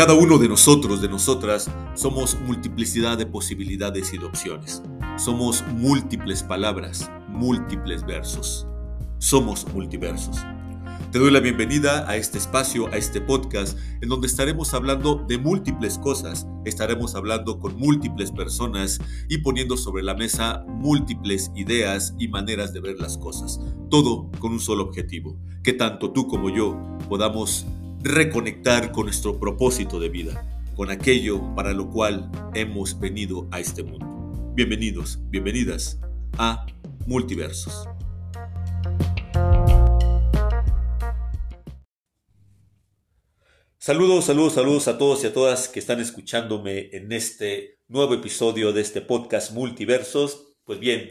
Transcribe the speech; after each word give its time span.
Cada 0.00 0.14
uno 0.14 0.38
de 0.38 0.48
nosotros, 0.48 1.02
de 1.02 1.10
nosotras, 1.10 1.70
somos 1.92 2.40
multiplicidad 2.40 3.18
de 3.18 3.26
posibilidades 3.26 4.14
y 4.14 4.16
de 4.16 4.24
opciones. 4.24 4.82
Somos 5.18 5.62
múltiples 5.74 6.42
palabras, 6.42 7.10
múltiples 7.28 8.06
versos. 8.06 8.66
Somos 9.18 9.66
multiversos. 9.74 10.38
Te 11.12 11.18
doy 11.18 11.30
la 11.30 11.40
bienvenida 11.40 12.08
a 12.08 12.16
este 12.16 12.38
espacio, 12.38 12.86
a 12.86 12.96
este 12.96 13.20
podcast, 13.20 13.76
en 14.00 14.08
donde 14.08 14.26
estaremos 14.26 14.72
hablando 14.72 15.16
de 15.28 15.36
múltiples 15.36 15.98
cosas, 15.98 16.46
estaremos 16.64 17.14
hablando 17.14 17.58
con 17.58 17.76
múltiples 17.76 18.32
personas 18.32 19.00
y 19.28 19.36
poniendo 19.38 19.76
sobre 19.76 20.02
la 20.02 20.14
mesa 20.14 20.64
múltiples 20.66 21.52
ideas 21.56 22.14
y 22.18 22.28
maneras 22.28 22.72
de 22.72 22.80
ver 22.80 22.98
las 22.98 23.18
cosas. 23.18 23.60
Todo 23.90 24.30
con 24.38 24.52
un 24.52 24.60
solo 24.60 24.82
objetivo, 24.82 25.36
que 25.62 25.74
tanto 25.74 26.10
tú 26.10 26.26
como 26.26 26.48
yo 26.48 26.74
podamos 27.10 27.66
reconectar 28.02 28.92
con 28.92 29.04
nuestro 29.04 29.38
propósito 29.38 30.00
de 30.00 30.08
vida, 30.08 30.42
con 30.74 30.90
aquello 30.90 31.54
para 31.54 31.72
lo 31.72 31.90
cual 31.90 32.30
hemos 32.54 32.98
venido 32.98 33.46
a 33.50 33.60
este 33.60 33.82
mundo. 33.82 34.52
Bienvenidos, 34.54 35.18
bienvenidas 35.28 36.00
a 36.38 36.66
Multiversos. 37.06 37.86
Saludos, 43.76 44.24
saludos, 44.24 44.54
saludos 44.54 44.88
a 44.88 44.96
todos 44.96 45.22
y 45.24 45.26
a 45.26 45.32
todas 45.34 45.68
que 45.68 45.78
están 45.78 46.00
escuchándome 46.00 46.88
en 46.92 47.12
este 47.12 47.80
nuevo 47.88 48.14
episodio 48.14 48.72
de 48.72 48.80
este 48.80 49.02
podcast 49.02 49.52
Multiversos. 49.52 50.54
Pues 50.64 50.80
bien, 50.80 51.10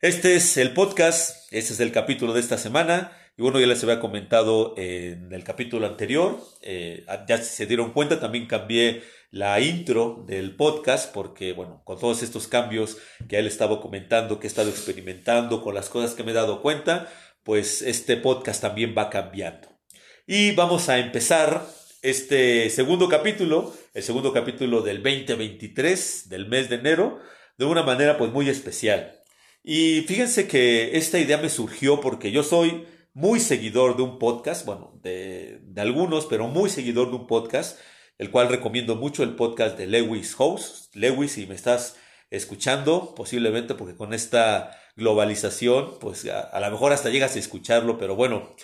este 0.00 0.36
es 0.36 0.56
el 0.56 0.72
podcast, 0.72 1.52
este 1.52 1.72
es 1.72 1.80
el 1.80 1.90
capítulo 1.90 2.32
de 2.32 2.40
esta 2.40 2.58
semana 2.58 3.16
y 3.36 3.42
bueno, 3.42 3.58
ya 3.58 3.66
les 3.66 3.82
había 3.82 4.00
comentado 4.00 4.74
en 4.76 5.32
el 5.32 5.42
capítulo 5.42 5.86
anterior, 5.86 6.38
eh, 6.60 7.06
ya 7.26 7.38
se 7.38 7.66
dieron 7.66 7.92
cuenta, 7.92 8.20
también 8.20 8.46
cambié 8.46 9.02
la 9.30 9.58
intro 9.60 10.24
del 10.28 10.54
podcast 10.54 11.12
porque, 11.14 11.54
bueno, 11.54 11.82
con 11.84 11.98
todos 11.98 12.22
estos 12.22 12.46
cambios 12.46 12.98
que 13.28 13.38
él 13.38 13.46
estaba 13.46 13.80
comentando, 13.80 14.38
que 14.38 14.46
he 14.46 14.48
estado 14.48 14.68
experimentando, 14.68 15.62
con 15.62 15.74
las 15.74 15.88
cosas 15.88 16.14
que 16.14 16.22
me 16.22 16.32
he 16.32 16.34
dado 16.34 16.60
cuenta, 16.60 17.10
pues 17.42 17.80
este 17.80 18.18
podcast 18.18 18.60
también 18.60 18.94
va 18.96 19.08
cambiando. 19.08 19.68
Y 20.26 20.52
vamos 20.52 20.90
a 20.90 20.98
empezar 20.98 21.66
este 22.02 22.68
segundo 22.68 23.08
capítulo, 23.08 23.74
el 23.94 24.02
segundo 24.02 24.34
capítulo 24.34 24.82
del 24.82 25.02
2023, 25.02 26.28
del 26.28 26.48
mes 26.48 26.68
de 26.68 26.76
enero, 26.76 27.18
de 27.56 27.64
una 27.64 27.82
manera 27.82 28.18
pues 28.18 28.30
muy 28.30 28.50
especial. 28.50 29.22
Y 29.64 30.02
fíjense 30.02 30.46
que 30.46 30.98
esta 30.98 31.18
idea 31.18 31.38
me 31.38 31.48
surgió 31.48 32.00
porque 32.00 32.32
yo 32.32 32.42
soy 32.42 32.84
muy 33.14 33.40
seguidor 33.40 33.96
de 33.96 34.02
un 34.02 34.18
podcast, 34.18 34.64
bueno, 34.64 34.98
de, 35.02 35.60
algunos, 35.76 36.26
pero 36.26 36.48
muy 36.48 36.70
seguidor 36.70 37.10
de 37.10 37.16
un 37.16 37.26
podcast, 37.26 37.78
el 38.18 38.30
cual 38.30 38.48
recomiendo 38.48 38.96
mucho, 38.96 39.22
el 39.22 39.36
podcast 39.36 39.76
de 39.76 39.86
Lewis 39.86 40.34
House. 40.36 40.90
Lewis, 40.94 41.32
si 41.32 41.46
me 41.46 41.54
estás 41.54 41.96
escuchando, 42.30 43.14
posiblemente 43.14 43.74
porque 43.74 43.96
con 43.96 44.14
esta 44.14 44.78
globalización, 44.96 45.98
pues 46.00 46.26
a, 46.26 46.58
lo 46.58 46.70
mejor 46.70 46.92
hasta 46.92 47.10
llegas 47.10 47.36
a 47.36 47.38
escucharlo, 47.38 47.98
pero 47.98 48.16
bueno, 48.16 48.54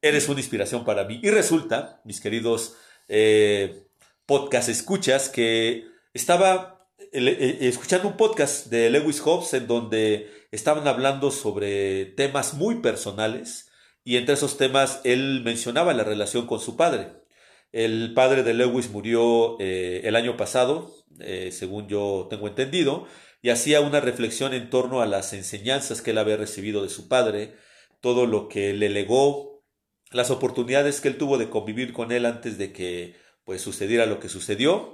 eres 0.00 0.28
una 0.28 0.40
inspiración 0.40 0.84
para 0.84 1.04
mí. 1.04 1.20
Y 1.22 1.30
resulta, 1.30 2.00
mis 2.04 2.20
queridos 2.20 2.76
eh, 3.08 3.86
podcast 4.24 4.68
escuchas, 4.70 5.28
que 5.28 5.84
estaba 6.14 6.88
eh, 7.12 7.58
escuchando 7.60 8.08
un 8.08 8.16
podcast 8.16 8.66
de 8.66 8.88
Lewis 8.88 9.20
Hobbes 9.20 9.52
en 9.54 9.66
donde 9.66 10.39
estaban 10.50 10.86
hablando 10.88 11.30
sobre 11.30 12.06
temas 12.06 12.54
muy 12.54 12.76
personales 12.76 13.70
y 14.04 14.16
entre 14.16 14.34
esos 14.34 14.56
temas 14.56 15.00
él 15.04 15.42
mencionaba 15.44 15.94
la 15.94 16.04
relación 16.04 16.46
con 16.46 16.60
su 16.60 16.76
padre. 16.76 17.12
El 17.72 18.14
padre 18.14 18.42
de 18.42 18.54
Lewis 18.54 18.90
murió 18.90 19.56
eh, 19.60 20.02
el 20.04 20.16
año 20.16 20.36
pasado, 20.36 20.92
eh, 21.20 21.50
según 21.52 21.88
yo 21.88 22.26
tengo 22.28 22.48
entendido, 22.48 23.06
y 23.42 23.50
hacía 23.50 23.80
una 23.80 24.00
reflexión 24.00 24.54
en 24.54 24.70
torno 24.70 25.00
a 25.00 25.06
las 25.06 25.32
enseñanzas 25.32 26.02
que 26.02 26.10
él 26.10 26.18
había 26.18 26.36
recibido 26.36 26.82
de 26.82 26.88
su 26.88 27.08
padre, 27.08 27.54
todo 28.00 28.26
lo 28.26 28.48
que 28.48 28.72
le 28.74 28.88
legó, 28.88 29.62
las 30.10 30.30
oportunidades 30.30 31.00
que 31.00 31.08
él 31.08 31.18
tuvo 31.18 31.38
de 31.38 31.48
convivir 31.48 31.92
con 31.92 32.10
él 32.10 32.26
antes 32.26 32.58
de 32.58 32.72
que 32.72 33.14
pues 33.44 33.62
sucediera 33.62 34.06
lo 34.06 34.18
que 34.20 34.28
sucedió 34.28 34.92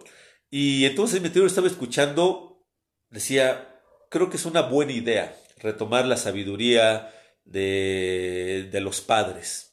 y 0.51 0.85
entonces 0.85 1.21
mi 1.21 1.31
tío 1.31 1.47
estaba 1.47 1.67
escuchando, 1.67 2.65
decía, 3.11 3.81
creo 4.11 4.31
que 4.31 4.37
es 4.37 4.47
una 4.47 4.63
buena 4.63 4.93
idea 4.93 5.37
retomar 5.57 6.07
la 6.07 6.17
sabiduría 6.17 7.13
de, 7.45 8.69
de 8.71 8.81
los 8.81 9.01
padres. 9.01 9.67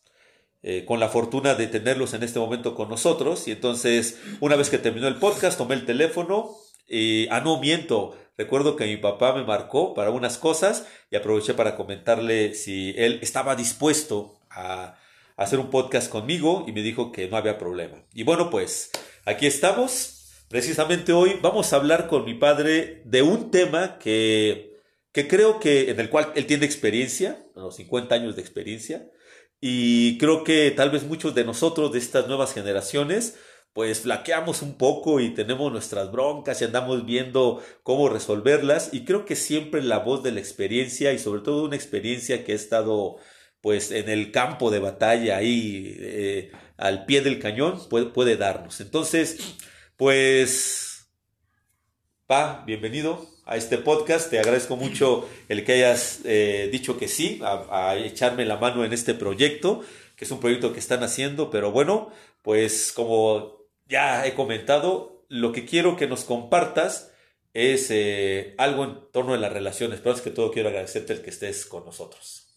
Eh, 0.65 0.85
con 0.85 1.01
la 1.01 1.09
fortuna 1.09 1.55
de 1.55 1.67
tenerlos 1.67 2.13
en 2.13 2.23
este 2.23 2.39
momento 2.39 2.73
con 2.73 2.87
nosotros. 2.87 3.49
Y 3.49 3.51
entonces, 3.51 4.21
una 4.39 4.55
vez 4.55 4.69
que 4.69 4.77
terminó 4.77 5.09
el 5.09 5.17
podcast, 5.17 5.57
tomé 5.57 5.75
el 5.75 5.85
teléfono 5.85 6.55
y, 6.87 7.27
ah, 7.31 7.41
no, 7.41 7.59
miento. 7.59 8.17
Recuerdo 8.37 8.77
que 8.77 8.85
mi 8.85 8.95
papá 8.95 9.33
me 9.33 9.43
marcó 9.43 9.93
para 9.93 10.09
unas 10.09 10.37
cosas 10.37 10.87
y 11.11 11.17
aproveché 11.17 11.53
para 11.53 11.75
comentarle 11.75 12.53
si 12.53 12.95
él 12.97 13.19
estaba 13.21 13.57
dispuesto 13.57 14.39
a 14.49 14.97
hacer 15.35 15.59
un 15.59 15.69
podcast 15.69 16.09
conmigo 16.09 16.63
y 16.65 16.71
me 16.71 16.81
dijo 16.81 17.11
que 17.11 17.27
no 17.27 17.35
había 17.35 17.57
problema. 17.57 18.01
Y 18.13 18.23
bueno, 18.23 18.49
pues 18.49 18.89
aquí 19.25 19.45
estamos. 19.45 20.31
Precisamente 20.47 21.11
hoy 21.11 21.39
vamos 21.41 21.73
a 21.73 21.75
hablar 21.75 22.07
con 22.07 22.23
mi 22.23 22.35
padre 22.35 23.01
de 23.03 23.21
un 23.21 23.51
tema 23.51 23.97
que, 23.99 24.72
que 25.13 25.27
creo 25.27 25.59
que 25.59 25.91
en 25.91 25.99
el 25.99 26.09
cual 26.09 26.33
él 26.35 26.45
tiene 26.47 26.65
experiencia, 26.65 27.45
unos 27.55 27.75
50 27.77 28.15
años 28.15 28.35
de 28.35 28.41
experiencia, 28.41 29.07
y 29.61 30.17
creo 30.17 30.43
que 30.43 30.71
tal 30.71 30.89
vez 30.89 31.03
muchos 31.03 31.35
de 31.35 31.45
nosotros, 31.45 31.93
de 31.93 31.99
estas 31.99 32.27
nuevas 32.27 32.53
generaciones, 32.53 33.37
pues 33.73 34.01
flaqueamos 34.01 34.61
un 34.61 34.77
poco 34.77 35.19
y 35.19 35.33
tenemos 35.33 35.71
nuestras 35.71 36.11
broncas 36.11 36.61
y 36.61 36.65
andamos 36.65 37.05
viendo 37.05 37.63
cómo 37.83 38.09
resolverlas 38.09 38.89
y 38.93 39.05
creo 39.05 39.25
que 39.25 39.35
siempre 39.35 39.81
la 39.81 39.99
voz 39.99 40.21
de 40.23 40.31
la 40.31 40.39
experiencia 40.39 41.13
y 41.13 41.19
sobre 41.19 41.41
todo 41.41 41.63
una 41.65 41.75
experiencia 41.75 42.43
que 42.43 42.51
ha 42.51 42.55
estado 42.55 43.17
pues 43.61 43.91
en 43.91 44.09
el 44.09 44.31
campo 44.31 44.69
de 44.69 44.79
batalla 44.79 45.37
ahí 45.37 45.95
eh, 45.99 46.51
al 46.77 47.05
pie 47.05 47.21
del 47.21 47.39
cañón 47.39 47.79
puede, 47.89 48.07
puede 48.07 48.37
darnos. 48.37 48.81
Entonces, 48.81 49.55
pues, 49.95 51.07
Pa, 52.27 52.63
bienvenido 52.65 53.32
a 53.45 53.57
este 53.57 53.77
podcast. 53.77 54.29
Te 54.29 54.39
agradezco 54.39 54.75
mucho 54.75 55.27
el 55.49 55.63
que 55.63 55.73
hayas 55.73 56.21
eh, 56.25 56.69
dicho 56.71 56.97
que 56.97 57.07
sí, 57.07 57.41
a, 57.43 57.95
echarme 57.97 58.45
la 58.45 58.57
mano 58.57 58.85
en 58.85 58.93
este 58.93 59.13
proyecto, 59.13 59.81
que 60.15 60.25
es 60.25 60.31
un 60.31 60.39
proyecto 60.39 60.73
que 60.73 60.79
están 60.79 61.03
haciendo, 61.03 61.49
pero 61.49 61.71
bueno, 61.71 62.11
pues 62.41 62.91
como 62.93 63.57
ya 63.87 64.25
he 64.25 64.33
comentado, 64.33 65.25
lo 65.29 65.51
que 65.51 65.65
quiero 65.65 65.95
que 65.95 66.07
nos 66.07 66.23
compartas 66.23 67.11
es 67.53 67.87
eh, 67.91 68.55
algo 68.57 68.83
en 68.83 68.99
torno 69.11 69.33
a 69.33 69.37
las 69.37 69.53
relaciones, 69.53 69.99
pero 69.99 70.15
es 70.15 70.21
que 70.21 70.31
todo 70.31 70.51
quiero 70.51 70.69
agradecerte 70.69 71.13
el 71.13 71.21
que 71.21 71.29
estés 71.29 71.65
con 71.65 71.85
nosotros. 71.85 72.47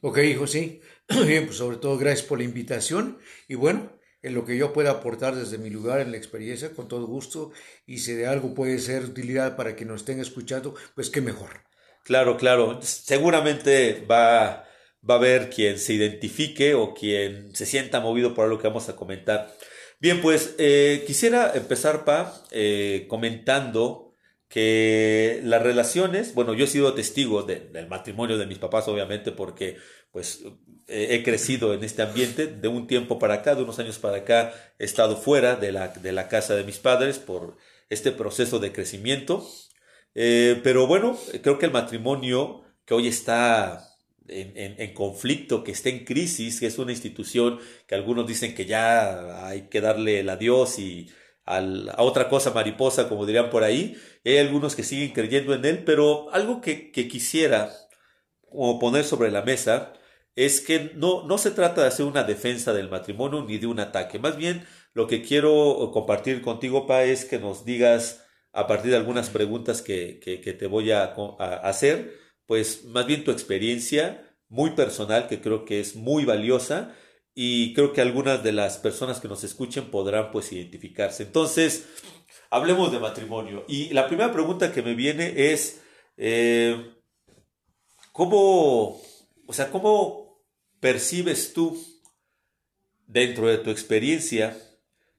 Ok, 0.00 0.18
hijo, 0.18 0.46
sí. 0.46 0.80
Bien, 1.26 1.46
pues 1.46 1.58
sobre 1.58 1.76
todo 1.76 1.98
gracias 1.98 2.26
por 2.26 2.38
la 2.38 2.44
invitación 2.44 3.18
y 3.48 3.54
bueno, 3.54 3.90
en 4.24 4.34
lo 4.34 4.46
que 4.46 4.56
yo 4.56 4.72
pueda 4.72 4.90
aportar 4.90 5.36
desde 5.36 5.58
mi 5.58 5.68
lugar 5.68 6.00
en 6.00 6.10
la 6.10 6.16
experiencia, 6.16 6.70
con 6.70 6.88
todo 6.88 7.06
gusto, 7.06 7.52
y 7.86 7.98
si 7.98 8.14
de 8.14 8.26
algo 8.26 8.54
puede 8.54 8.78
ser 8.78 9.04
utilidad 9.04 9.54
para 9.54 9.76
que 9.76 9.84
nos 9.84 10.00
estén 10.00 10.18
escuchando, 10.18 10.74
pues 10.94 11.10
qué 11.10 11.20
mejor. 11.20 11.62
Claro, 12.04 12.38
claro. 12.38 12.80
Seguramente 12.82 14.04
va, 14.10 14.64
va 15.08 15.14
a 15.14 15.18
haber 15.18 15.50
quien 15.50 15.78
se 15.78 15.92
identifique 15.92 16.74
o 16.74 16.94
quien 16.94 17.54
se 17.54 17.66
sienta 17.66 18.00
movido 18.00 18.34
por 18.34 18.48
lo 18.48 18.58
que 18.58 18.68
vamos 18.68 18.88
a 18.88 18.96
comentar. 18.96 19.54
Bien, 20.00 20.22
pues 20.22 20.54
eh, 20.58 21.04
quisiera 21.06 21.52
empezar, 21.54 22.04
Pa, 22.04 22.42
eh, 22.50 23.06
comentando 23.08 24.14
que 24.48 25.40
las 25.42 25.62
relaciones, 25.62 26.32
bueno, 26.32 26.54
yo 26.54 26.64
he 26.64 26.68
sido 26.68 26.94
testigo 26.94 27.42
del 27.42 27.88
matrimonio 27.88 28.38
de 28.38 28.46
mis 28.46 28.58
papás, 28.58 28.88
obviamente, 28.88 29.32
porque 29.32 29.76
pues 30.12 30.44
he 30.88 31.22
crecido 31.22 31.72
en 31.74 31.82
este 31.82 32.02
ambiente 32.02 32.46
de 32.46 32.68
un 32.68 32.86
tiempo 32.86 33.18
para 33.18 33.34
acá, 33.34 33.54
de 33.54 33.62
unos 33.62 33.78
años 33.78 33.98
para 33.98 34.18
acá, 34.18 34.52
he 34.78 34.84
estado 34.84 35.16
fuera 35.16 35.56
de 35.56 35.72
la, 35.72 35.88
de 35.88 36.12
la 36.12 36.28
casa 36.28 36.54
de 36.54 36.64
mis 36.64 36.78
padres 36.78 37.18
por 37.18 37.56
este 37.88 38.12
proceso 38.12 38.58
de 38.58 38.72
crecimiento. 38.72 39.48
Eh, 40.14 40.60
pero 40.62 40.86
bueno, 40.86 41.18
creo 41.42 41.58
que 41.58 41.66
el 41.66 41.72
matrimonio 41.72 42.62
que 42.84 42.94
hoy 42.94 43.08
está 43.08 43.88
en, 44.28 44.80
en, 44.80 44.94
conflicto, 44.94 45.64
que 45.64 45.72
está 45.72 45.88
en 45.88 46.04
crisis, 46.04 46.60
que 46.60 46.66
es 46.66 46.78
una 46.78 46.92
institución 46.92 47.58
que 47.86 47.94
algunos 47.94 48.26
dicen 48.26 48.54
que 48.54 48.66
ya 48.66 49.46
hay 49.46 49.68
que 49.68 49.80
darle 49.80 50.20
el 50.20 50.28
adiós 50.28 50.78
y 50.78 51.10
a 51.46 52.02
otra 52.02 52.28
cosa 52.28 52.52
mariposa, 52.52 53.08
como 53.08 53.26
dirían 53.26 53.50
por 53.50 53.64
ahí. 53.64 53.96
Hay 54.24 54.38
algunos 54.38 54.74
que 54.74 54.82
siguen 54.82 55.12
creyendo 55.12 55.54
en 55.54 55.64
él, 55.64 55.84
pero 55.84 56.30
algo 56.32 56.60
que, 56.60 56.90
que 56.90 57.08
quisiera 57.08 57.70
como 58.50 58.78
poner 58.78 59.04
sobre 59.04 59.30
la 59.30 59.42
mesa 59.42 59.92
es 60.36 60.60
que 60.60 60.92
no, 60.94 61.26
no 61.26 61.38
se 61.38 61.50
trata 61.50 61.82
de 61.82 61.88
hacer 61.88 62.06
una 62.06 62.24
defensa 62.24 62.72
del 62.72 62.90
matrimonio 62.90 63.44
ni 63.44 63.58
de 63.58 63.66
un 63.66 63.80
ataque. 63.80 64.18
Más 64.18 64.36
bien, 64.36 64.66
lo 64.92 65.06
que 65.06 65.22
quiero 65.22 65.90
compartir 65.92 66.42
contigo, 66.42 66.86
Pa, 66.86 67.04
es 67.04 67.24
que 67.24 67.38
nos 67.38 67.64
digas, 67.64 68.24
a 68.52 68.66
partir 68.66 68.90
de 68.90 68.96
algunas 68.96 69.30
preguntas 69.30 69.82
que, 69.82 70.20
que, 70.20 70.52
te 70.52 70.66
voy 70.66 70.90
a, 70.92 71.14
hacer, 71.62 72.14
pues 72.46 72.84
más 72.84 73.06
bien 73.06 73.24
tu 73.24 73.30
experiencia 73.30 74.36
muy 74.48 74.70
personal, 74.70 75.28
que 75.28 75.40
creo 75.40 75.64
que 75.64 75.80
es 75.80 75.96
muy 75.96 76.24
valiosa, 76.24 76.94
y 77.34 77.74
creo 77.74 77.92
que 77.92 78.00
algunas 78.00 78.44
de 78.44 78.52
las 78.52 78.78
personas 78.78 79.18
que 79.18 79.26
nos 79.26 79.42
escuchen 79.42 79.90
podrán 79.90 80.30
pues 80.30 80.52
identificarse. 80.52 81.24
Entonces, 81.24 81.86
hablemos 82.50 82.92
de 82.92 83.00
matrimonio. 83.00 83.64
Y 83.66 83.92
la 83.92 84.06
primera 84.06 84.32
pregunta 84.32 84.72
que 84.72 84.82
me 84.82 84.94
viene 84.94 85.50
es, 85.52 85.82
eh, 86.16 86.94
¿cómo, 88.12 89.00
o 89.46 89.52
sea, 89.52 89.70
cómo 89.70 90.23
percibes 90.84 91.54
tú 91.54 91.82
dentro 93.06 93.48
de 93.48 93.56
tu 93.56 93.70
experiencia 93.70 94.54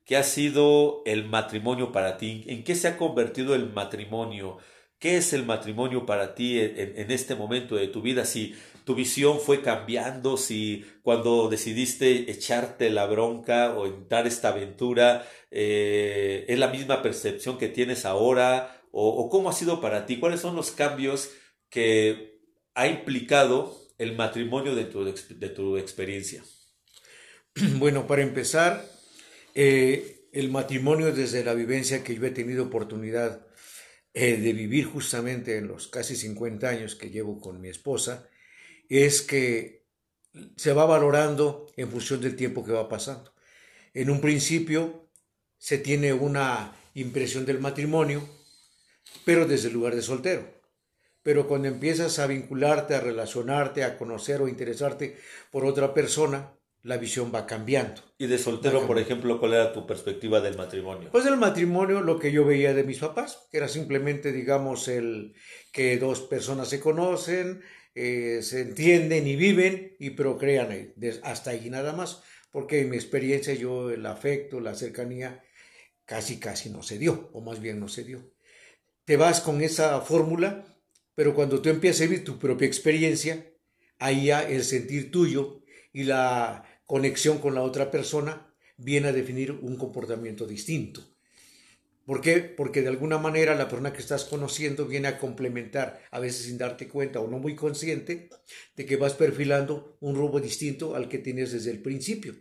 qué 0.04 0.16
ha 0.16 0.22
sido 0.22 1.02
el 1.08 1.26
matrimonio 1.26 1.92
para 1.92 2.18
ti? 2.18 2.44
¿En 2.46 2.64
qué 2.64 2.76
se 2.76 2.88
ha 2.88 2.98
convertido 2.98 3.56
el 3.56 3.74
matrimonio? 3.74 4.60
¿Qué 5.00 5.18
es 5.18 5.34
el 5.34 5.44
matrimonio 5.44 6.06
para 6.06 6.36
ti 6.36 6.60
en, 6.60 7.10
este 7.10 7.34
momento 7.34 7.78
de 7.78 7.88
tu 7.88 8.04
vida? 8.04 8.26
Si 8.26 8.54
tu 8.84 8.94
visión 8.94 9.40
fue 9.40 9.64
cambiando, 9.64 10.38
si 10.38 10.86
cuando 11.02 11.50
decidiste 11.50 12.30
echarte 12.30 12.92
la 12.92 13.08
bronca 13.08 13.74
o 13.76 13.88
entrar 13.88 14.28
esta 14.28 14.50
aventura, 14.50 15.28
eh, 15.50 16.46
es 16.48 16.60
la 16.60 16.68
misma 16.68 17.02
percepción 17.02 17.58
que 17.58 17.70
tienes 17.70 18.06
ahora, 18.06 18.84
o, 18.92 19.32
cómo 19.32 19.50
ha 19.50 19.54
sido 19.54 19.82
para 19.82 20.06
ti, 20.06 20.20
cuáles 20.20 20.42
son 20.42 20.56
los 20.56 20.70
cambios 20.70 21.32
que 21.72 22.40
ha 22.76 22.88
implicado 22.88 23.85
el 23.98 24.16
matrimonio 24.16 24.76
de 24.76 24.86
tu, 24.86 25.04
de 25.04 25.50
tu 25.50 25.78
experiencia. 25.78 26.44
Bueno, 27.80 28.06
para 28.06 28.22
empezar, 28.22 28.86
eh, 29.54 30.28
el 30.34 30.52
matrimonio 30.52 31.14
desde 31.14 31.46
la 31.46 31.54
vivencia 31.54 32.04
que 32.04 32.14
yo 32.16 32.26
he 32.26 32.32
tenido 32.32 32.66
oportunidad 32.66 33.48
eh, 34.14 34.38
de 34.38 34.54
vivir 34.54 34.86
justamente 34.86 35.58
en 35.58 35.68
los 35.68 35.88
casi 35.88 36.16
50 36.16 36.68
años 36.68 36.96
que 36.96 37.10
llevo 37.10 37.40
con 37.40 37.62
mi 37.62 37.70
esposa, 37.70 38.30
es 38.90 39.22
que 39.22 39.86
se 40.58 40.74
va 40.74 40.86
valorando 40.86 41.72
en 41.78 41.90
función 41.90 42.20
del 42.22 42.36
tiempo 42.36 42.66
que 42.66 42.74
va 42.74 42.90
pasando. 42.90 43.34
En 43.94 44.10
un 44.10 44.20
principio 44.20 45.10
se 45.58 45.78
tiene 45.78 46.14
una 46.14 46.76
impresión 46.94 47.46
del 47.46 47.60
matrimonio, 47.60 48.28
pero 49.24 49.46
desde 49.46 49.70
el 49.70 49.74
lugar 49.74 49.96
de 49.96 50.02
soltero. 50.02 50.55
Pero 51.26 51.48
cuando 51.48 51.68
empiezas 51.68 52.20
a 52.20 52.28
vincularte, 52.28 52.94
a 52.94 53.00
relacionarte, 53.00 53.84
a 53.84 53.98
conocer 53.98 54.44
o 54.44 54.48
interesarte 54.48 55.18
por 55.50 55.66
otra 55.66 55.92
persona, 55.92 56.54
la 56.84 56.98
visión 56.98 57.32
va 57.34 57.48
cambiando. 57.48 58.04
Y 58.20 58.28
de 58.28 58.38
soltero, 58.38 58.86
por 58.86 59.00
ejemplo, 59.00 59.40
¿cuál 59.40 59.54
era 59.54 59.74
tu 59.74 59.88
perspectiva 59.88 60.40
del 60.40 60.56
matrimonio? 60.56 61.10
Pues 61.12 61.26
del 61.26 61.38
matrimonio, 61.38 62.02
lo 62.02 62.20
que 62.20 62.32
yo 62.32 62.46
veía 62.46 62.76
de 62.76 62.84
mis 62.84 63.00
papás, 63.00 63.48
que 63.50 63.58
era 63.58 63.68
simplemente, 63.68 64.32
digamos, 64.32 64.88
el 64.88 65.34
que 65.72 65.98
dos 65.98 66.22
personas 66.22 66.70
se 66.70 66.80
conocen, 66.80 67.64
eh, 67.96 68.42
se 68.44 68.62
entienden 68.62 69.26
y 69.26 69.36
viven 69.36 69.96
y 69.98 70.12
procrean 70.12 70.94
hasta 71.24 71.50
ahí 71.50 71.72
nada 71.72 71.94
más, 71.94 72.22
porque 72.52 72.82
en 72.82 72.92
mi 72.92 72.98
experiencia 72.98 73.56
yo 73.56 73.90
el 73.90 74.06
afecto, 74.06 74.60
la 74.60 74.76
cercanía, 74.76 75.44
casi 76.06 76.40
casi 76.40 76.70
no 76.70 76.84
se 76.84 77.00
dio, 77.00 77.32
o 77.34 77.42
más 77.42 77.62
bien 77.62 77.80
no 77.80 77.88
se 77.88 78.04
dio. 78.04 78.32
Te 79.06 79.18
vas 79.18 79.42
con 79.42 79.64
esa 79.64 80.00
fórmula, 80.02 80.75
pero 81.16 81.34
cuando 81.34 81.62
tú 81.62 81.70
empiezas 81.70 82.02
a 82.02 82.10
vivir 82.10 82.24
tu 82.24 82.38
propia 82.38 82.68
experiencia, 82.68 83.52
ahí 84.00 84.30
el 84.30 84.64
sentir 84.64 85.12
tuyo 85.12 85.64
y 85.94 86.04
la 86.04 86.64
conexión 86.86 87.40
con 87.40 87.56
la 87.56 87.62
otra 87.62 87.90
persona 87.90 88.54
viene 88.78 89.08
a 89.08 89.14
definir 89.14 89.52
un 89.52 89.78
comportamiento 89.78 90.46
distinto. 90.46 91.02
¿Por 92.06 92.22
qué? 92.22 92.40
Porque 92.40 92.84
de 92.84 92.90
alguna 92.90 93.18
manera 93.18 93.56
la 93.56 93.68
persona 93.68 93.92
que 93.92 94.02
estás 94.02 94.26
conociendo 94.26 94.86
viene 94.86 95.08
a 95.08 95.18
complementar, 95.18 96.04
a 96.12 96.20
veces 96.20 96.46
sin 96.46 96.60
darte 96.60 96.88
cuenta 96.88 97.20
o 97.20 97.28
no 97.28 97.40
muy 97.40 97.56
consciente, 97.56 98.30
de 98.76 98.86
que 98.86 98.96
vas 98.96 99.16
perfilando 99.16 99.98
un 100.02 100.16
rumbo 100.16 100.40
distinto 100.40 100.96
al 100.96 101.10
que 101.10 101.18
tienes 101.18 101.52
desde 101.52 101.72
el 101.72 101.82
principio. 101.82 102.36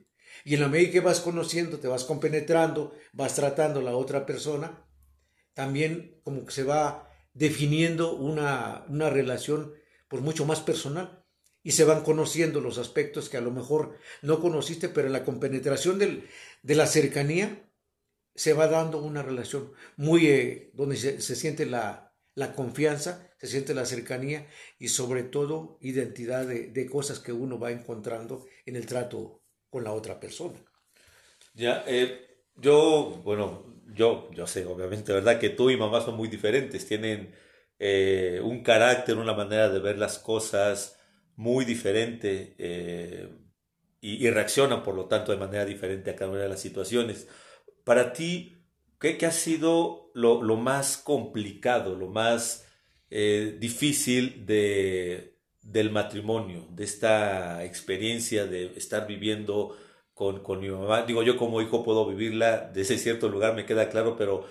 Y 0.45 0.55
en 0.55 0.61
la 0.61 0.69
medida 0.69 0.91
que 0.91 1.01
vas 1.01 1.21
conociendo, 1.21 1.79
te 1.79 1.89
vas 1.89 2.05
compenetrando, 2.05 2.95
vas 3.15 3.37
tratando 3.37 3.81
a 3.81 3.85
la 3.85 3.97
otra 3.97 4.27
persona, 4.27 4.87
también 5.55 6.21
como 6.25 6.45
que 6.45 6.53
se 6.53 6.65
va 6.65 7.09
definiendo 7.35 8.15
una, 8.15 8.85
una 8.89 9.11
relación 9.11 9.75
por 10.09 10.21
mucho 10.23 10.47
más 10.47 10.61
personal 10.61 11.25
y 11.63 11.73
se 11.73 11.85
van 11.85 12.03
conociendo 12.03 12.61
los 12.61 12.79
aspectos 12.79 13.29
que 13.29 13.37
a 13.37 13.41
lo 13.41 13.51
mejor 13.51 13.99
no 14.23 14.41
conociste, 14.41 14.89
pero 14.89 15.09
en 15.09 15.13
la 15.13 15.25
compenetración 15.25 15.99
del, 15.99 16.29
de 16.63 16.75
la 16.75 16.87
cercanía 16.87 17.69
se 18.35 18.53
va 18.53 18.67
dando 18.67 18.99
una 18.99 19.23
relación 19.23 19.73
muy 19.97 20.27
eh, 20.27 20.71
donde 20.75 20.97
se, 20.97 21.21
siente 21.21 21.67
la, 21.67 22.13
confianza, 22.55 23.31
se 23.39 23.47
siente 23.47 23.75
la 23.75 23.87
cercanía 23.87 24.47
y 24.79 24.89
sobre 24.89 25.23
todo 25.23 25.79
identidad 25.81 26.47
de, 26.47 26.87
cosas 26.91 27.21
que 27.21 27.33
uno 27.33 27.59
va 27.59 27.71
encontrando 27.71 28.47
en 28.67 28.77
el 28.77 28.87
trato 28.87 29.43
con 29.71 29.85
la 29.85 29.93
otra 29.93 30.21
persona. 30.21 30.59
Ya, 31.55 31.85
eh, 31.87 32.43
yo, 32.57 33.21
bueno, 33.25 33.74
yo, 33.93 34.31
yo 34.33 34.47
sé, 34.47 34.67
obviamente, 34.67 35.13
¿verdad? 35.13 35.39
Que 35.39 35.51
tú 35.51 35.71
y 35.71 35.77
mamá 35.77 36.01
son 36.01 36.17
muy 36.17 36.29
diferentes, 36.29 36.87
tienen 36.87 37.35
eh, 37.79 38.41
un 38.43 38.63
carácter, 38.63 39.17
una 39.17 39.35
manera 39.35 39.69
de 39.69 39.81
ver 39.81 39.99
las 39.99 40.19
cosas, 40.19 40.99
muy 41.37 41.65
diferente 41.65 42.55
eh, 42.59 43.29
y, 44.01 44.29
reaccionan, 44.29 44.83
por 44.83 44.95
lo 44.95 45.07
tanto, 45.07 45.33
de 45.33 45.39
manera 45.39 45.65
diferente 45.65 46.11
a 46.11 46.17
cada 46.17 46.31
una 46.31 46.43
de 46.43 46.49
las 46.49 46.61
situaciones. 46.61 47.27
Para 47.85 48.13
ti, 48.13 48.59
¿qué, 49.01 49.19
ha 49.27 49.31
sido 49.31 50.11
lo, 50.15 50.41
más 50.57 50.99
complicado, 50.99 51.97
lo 51.97 52.09
más 52.09 52.67
eh, 53.11 53.57
difícil 53.59 54.45
de, 54.45 55.39
del 55.63 55.91
matrimonio, 55.91 56.67
de 56.71 56.85
esta 56.85 57.65
experiencia 57.65 58.47
de 58.47 58.67
estar 58.77 59.07
viviendo 59.07 59.75
con, 60.15 60.43
con 60.43 60.61
mi 60.61 60.69
mamá? 60.71 61.03
Digo, 61.03 61.23
yo 61.23 61.37
como 61.37 61.61
hijo 61.61 61.85
puedo 61.85 62.07
vivirla 62.07 62.71
desde 62.73 62.99
cierto 62.99 63.29
lugar, 63.29 63.55
me 63.55 63.67
queda 63.67 63.91
claro, 63.91 64.17
pero 64.17 64.47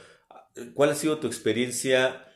¿cuál 0.75 0.91
ha 0.91 0.95
sido 0.95 1.17
tu 1.17 1.27
experiencia? 1.27 2.27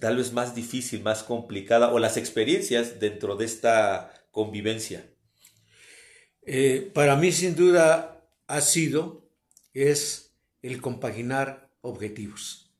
tal 0.00 0.16
vez 0.16 0.32
más 0.32 0.54
difícil, 0.54 1.02
más 1.02 1.22
complicada, 1.22 1.92
o 1.92 1.98
las 1.98 2.16
experiencias 2.16 2.98
dentro 2.98 3.36
de 3.36 3.44
esta 3.44 4.12
convivencia? 4.32 5.08
Eh, 6.42 6.90
para 6.92 7.14
mí 7.14 7.30
sin 7.30 7.54
duda 7.54 8.26
ha 8.48 8.60
sido, 8.62 9.30
es 9.74 10.34
el 10.62 10.80
compaginar 10.80 11.70
objetivos. 11.82 12.72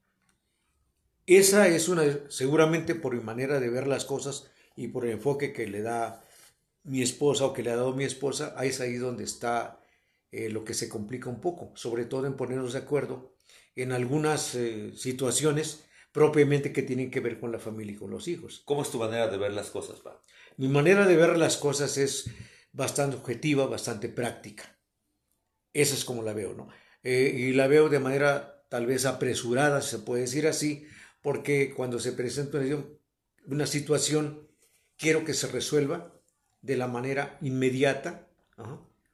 Esa 1.26 1.68
es 1.68 1.88
una, 1.88 2.02
seguramente 2.28 2.96
por 2.96 3.14
mi 3.14 3.22
manera 3.22 3.60
de 3.60 3.68
ver 3.68 3.86
las 3.86 4.04
cosas 4.04 4.50
y 4.74 4.88
por 4.88 5.04
el 5.04 5.12
enfoque 5.12 5.52
que 5.52 5.68
le 5.68 5.82
da 5.82 6.24
mi 6.82 7.02
esposa 7.02 7.44
o 7.44 7.52
que 7.52 7.62
le 7.62 7.70
ha 7.70 7.76
dado 7.76 7.94
mi 7.94 8.04
esposa, 8.04 8.54
ahí 8.56 8.70
es 8.70 8.80
ahí 8.80 8.94
donde 8.94 9.24
está 9.24 9.79
eh, 10.32 10.48
lo 10.48 10.64
que 10.64 10.74
se 10.74 10.88
complica 10.88 11.28
un 11.28 11.40
poco, 11.40 11.72
sobre 11.74 12.04
todo 12.04 12.26
en 12.26 12.36
ponernos 12.36 12.72
de 12.72 12.80
acuerdo 12.80 13.34
en 13.76 13.92
algunas 13.92 14.54
eh, 14.54 14.92
situaciones 14.96 15.84
propiamente 16.12 16.72
que 16.72 16.82
tienen 16.82 17.10
que 17.10 17.20
ver 17.20 17.38
con 17.38 17.52
la 17.52 17.58
familia 17.58 17.94
y 17.94 17.98
con 17.98 18.10
los 18.10 18.28
hijos. 18.28 18.62
¿Cómo 18.64 18.82
es 18.82 18.90
tu 18.90 18.98
manera 18.98 19.28
de 19.28 19.38
ver 19.38 19.52
las 19.52 19.70
cosas, 19.70 20.00
pa? 20.00 20.22
Mi 20.56 20.68
manera 20.68 21.06
de 21.06 21.16
ver 21.16 21.38
las 21.38 21.56
cosas 21.56 21.96
es 21.96 22.30
bastante 22.72 23.16
objetiva, 23.16 23.66
bastante 23.66 24.08
práctica. 24.08 24.78
Esa 25.72 25.94
es 25.94 26.04
como 26.04 26.22
la 26.22 26.32
veo, 26.32 26.54
¿no? 26.54 26.68
Eh, 27.02 27.34
y 27.36 27.52
la 27.52 27.66
veo 27.68 27.88
de 27.88 28.00
manera 28.00 28.64
tal 28.68 28.86
vez 28.86 29.06
apresurada, 29.06 29.82
se 29.82 29.98
puede 29.98 30.22
decir 30.22 30.46
así, 30.46 30.86
porque 31.22 31.72
cuando 31.74 31.98
se 31.98 32.12
presenta 32.12 32.60
una 33.46 33.66
situación, 33.66 34.48
quiero 34.96 35.24
que 35.24 35.34
se 35.34 35.48
resuelva 35.48 36.14
de 36.60 36.76
la 36.76 36.86
manera 36.86 37.38
inmediata, 37.40 38.28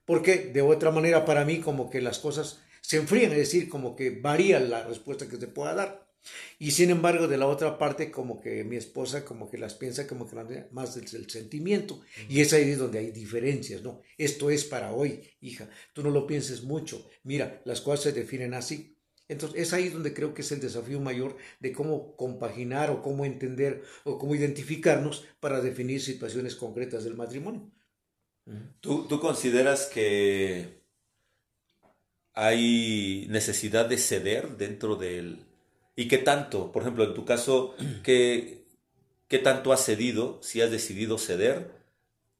porque 0.06 0.50
de 0.54 0.62
otra 0.62 0.90
manera 0.90 1.26
para 1.26 1.44
mí 1.44 1.60
como 1.60 1.90
que 1.90 2.00
las 2.00 2.18
cosas 2.18 2.60
se 2.80 2.96
enfrían, 2.96 3.32
es 3.32 3.38
decir, 3.38 3.68
como 3.68 3.96
que 3.96 4.10
varía 4.10 4.60
la 4.60 4.84
respuesta 4.84 5.28
que 5.28 5.36
se 5.36 5.48
pueda 5.48 5.74
dar. 5.74 6.06
Y 6.58 6.72
sin 6.72 6.90
embargo, 6.90 7.28
de 7.28 7.36
la 7.36 7.46
otra 7.46 7.78
parte, 7.78 8.10
como 8.10 8.40
que 8.40 8.64
mi 8.64 8.76
esposa 8.76 9.24
como 9.24 9.50
que 9.50 9.58
las 9.58 9.74
piensa 9.74 10.06
como 10.06 10.28
que 10.28 10.66
más 10.70 10.94
del, 10.94 11.30
sentimiento. 11.30 12.00
Y 12.28 12.40
es 12.40 12.52
ahí 12.52 12.72
donde 12.72 12.98
hay 12.98 13.10
diferencias, 13.10 13.82
¿no? 13.82 14.02
Esto 14.18 14.50
es 14.50 14.64
para 14.64 14.92
hoy, 14.92 15.22
hija. 15.40 15.68
Tú 15.92 16.02
no 16.02 16.10
lo 16.10 16.26
pienses 16.26 16.62
mucho. 16.62 17.08
Mira, 17.22 17.60
las 17.64 17.80
cosas 17.80 18.04
se 18.04 18.12
definen 18.12 18.54
así. 18.54 18.96
Entonces, 19.28 19.60
es 19.60 19.72
ahí 19.72 19.88
donde 19.88 20.14
creo 20.14 20.34
que 20.34 20.42
es 20.42 20.52
el 20.52 20.60
desafío 20.60 21.00
mayor 21.00 21.36
de 21.58 21.72
cómo 21.72 22.16
compaginar 22.16 22.90
o 22.90 23.02
cómo 23.02 23.24
entender 23.24 23.82
o 24.04 24.18
cómo 24.18 24.34
identificarnos 24.36 25.24
para 25.40 25.60
definir 25.60 26.00
situaciones 26.00 26.54
concretas 26.54 27.04
del 27.04 27.16
matrimonio. 27.16 27.70
¿Tú, 28.80 29.06
tú 29.08 29.20
consideras 29.20 29.86
que 29.86 30.80
hay 32.32 33.26
necesidad 33.28 33.86
de 33.86 33.98
ceder 33.98 34.56
dentro 34.56 34.96
del, 34.96 35.46
¿Y 35.96 36.08
qué 36.08 36.18
tanto? 36.18 36.70
Por 36.70 36.82
ejemplo, 36.82 37.04
en 37.04 37.14
tu 37.14 37.24
caso, 37.24 37.74
¿qué, 38.04 38.66
qué 39.28 39.38
tanto 39.38 39.72
has 39.72 39.84
cedido, 39.84 40.38
si 40.42 40.60
has 40.60 40.70
decidido 40.70 41.18
ceder? 41.18 41.70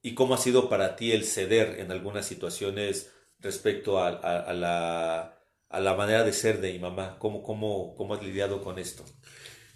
¿Y 0.03 0.13
cómo 0.13 0.35
ha 0.35 0.37
sido 0.37 0.69
para 0.69 0.95
ti 0.95 1.11
el 1.11 1.25
ceder 1.25 1.79
en 1.79 1.91
algunas 1.91 2.25
situaciones 2.27 3.11
respecto 3.39 4.01
a, 4.01 4.11
la, 4.53 5.37
a 5.69 5.79
la, 5.79 5.93
manera 5.95 6.23
de 6.23 6.31
ser 6.31 6.61
de 6.61 6.71
mi 6.71 6.79
mamá? 6.79 7.17
¿Cómo, 7.19 7.41
cómo, 7.41 7.95
cómo 7.95 8.13
has 8.13 8.23
lidiado 8.23 8.63
con 8.63 8.77
esto? 8.77 9.03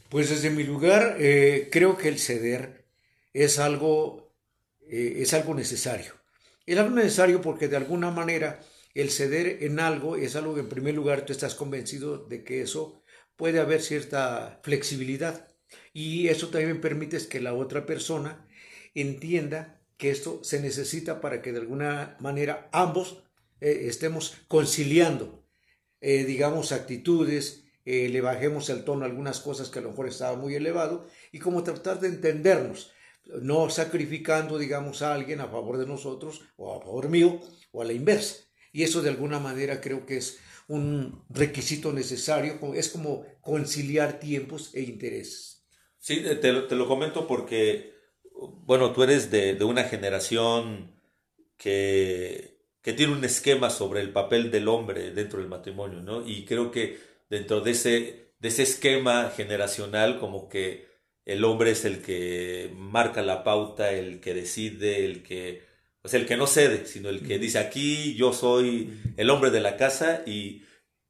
Pues 0.10 0.30
desde 0.30 0.52
mi 0.52 0.64
lugar, 0.64 1.18
eh, 1.20 1.70
creo 1.72 1.98
que 1.98 2.08
el 2.08 2.20
ceder 2.20 2.86
es 3.34 3.58
algo, 3.60 4.32
eh, 4.88 5.16
es 5.18 5.34
algo 5.34 5.56
necesario. 5.56 6.21
Es 6.72 6.78
algo 6.78 6.96
necesario 6.96 7.42
porque 7.42 7.68
de 7.68 7.76
alguna 7.76 8.12
manera 8.12 8.62
el 8.94 9.10
ceder 9.10 9.62
en 9.64 9.82
algo 9.82 10.16
es 10.16 10.38
algo 10.38 10.54
que 10.54 10.62
en 10.62 10.70
primer 10.70 10.96
lugar 10.96 11.26
tú 11.26 11.34
estás 11.34 11.54
convencido 11.54 12.18
de 12.18 12.46
que 12.46 12.62
eso 12.62 13.04
puede 13.36 13.60
haber 13.60 13.82
cierta 13.82 14.62
flexibilidad. 14.64 15.50
Y 15.92 16.30
eso 16.30 16.48
también 16.48 16.80
permite 16.80 17.28
que 17.28 17.42
la 17.42 17.54
otra 17.54 17.86
persona 17.86 18.48
entienda 18.96 19.82
que 19.98 20.12
esto 20.12 20.46
se 20.46 20.62
necesita 20.62 21.20
para 21.20 21.42
que 21.42 21.52
de 21.52 21.60
alguna 21.60 22.16
manera 22.22 22.70
ambos 22.72 23.22
eh, 23.60 23.88
estemos 23.88 24.38
conciliando, 24.48 25.46
eh, 26.00 26.24
digamos, 26.24 26.72
actitudes, 26.72 27.66
eh, 27.84 28.08
le 28.08 28.22
bajemos 28.22 28.70
el 28.70 28.86
tono 28.86 29.04
a 29.04 29.10
algunas 29.10 29.42
cosas 29.42 29.70
que 29.70 29.80
a 29.80 29.82
lo 29.82 29.90
mejor 29.90 30.08
estaba 30.08 30.38
muy 30.38 30.56
elevado 30.56 31.06
y 31.34 31.40
como 31.40 31.64
tratar 31.64 32.00
de 32.00 32.08
entendernos, 32.08 32.94
no 33.42 33.70
sacrificando, 33.70 34.58
digamos, 34.58 35.02
a 35.02 35.14
alguien 35.14 35.40
a 35.42 35.48
favor 35.48 35.78
de 35.78 35.86
nosotros 35.86 36.42
o 36.58 36.76
a 36.76 36.82
favor 36.82 37.10
mío 37.10 37.40
o 37.72 37.82
a 37.82 37.86
la 37.86 37.94
inversa. 37.94 38.38
Y 38.74 38.84
eso 38.84 39.02
de 39.02 39.10
alguna 39.10 39.40
manera 39.40 39.82
creo 39.82 40.06
que 40.06 40.18
es 40.18 40.40
un 40.68 41.26
requisito 41.30 41.92
necesario, 41.92 42.60
es 42.74 42.90
como 42.90 43.26
conciliar 43.42 44.20
tiempos 44.20 44.74
e 44.74 44.82
intereses. 44.82 45.66
Sí, 46.00 46.24
te, 46.42 46.52
lo 46.52 46.88
comento 46.88 47.28
porque, 47.28 47.94
bueno, 48.66 48.94
tú 48.94 49.04
eres 49.04 49.30
de, 49.30 49.56
de 49.56 49.64
una 49.66 49.84
generación 49.84 50.96
que, 51.58 52.58
que, 52.82 52.94
tiene 52.94 53.14
un 53.14 53.24
esquema 53.24 53.70
sobre 53.70 54.02
el 54.02 54.12
papel 54.12 54.50
del 54.50 54.68
hombre 54.68 55.12
dentro 55.12 55.40
del 55.40 55.50
matrimonio, 55.50 56.02
¿no? 56.02 56.26
Y 56.26 56.46
creo 56.46 56.72
que 56.72 56.98
dentro 57.30 57.62
de 57.62 57.72
ese, 57.72 58.34
de 58.40 58.48
ese 58.48 58.64
esquema 58.64 59.30
generacional, 59.36 60.20
como 60.20 60.50
que 60.50 60.88
el 61.32 61.44
hombre 61.46 61.72
es 61.72 61.86
el 61.86 62.02
que 62.02 62.72
marca 62.76 63.22
la 63.22 63.44
pauta, 63.44 63.92
el 63.92 64.20
que 64.20 64.34
decide, 64.34 65.06
el 65.06 65.24
que, 65.24 65.64
pues 66.02 66.14
el 66.14 66.26
que 66.26 66.36
no 66.36 66.46
cede, 66.46 66.86
sino 66.86 67.10
el 67.10 67.26
que 67.26 67.40
dice 67.40 67.60
aquí 67.60 68.16
yo 68.16 68.34
soy 68.34 69.00
el 69.18 69.30
hombre 69.30 69.50
de 69.52 69.62
la 69.62 69.78
casa 69.78 70.24
y, 70.26 70.64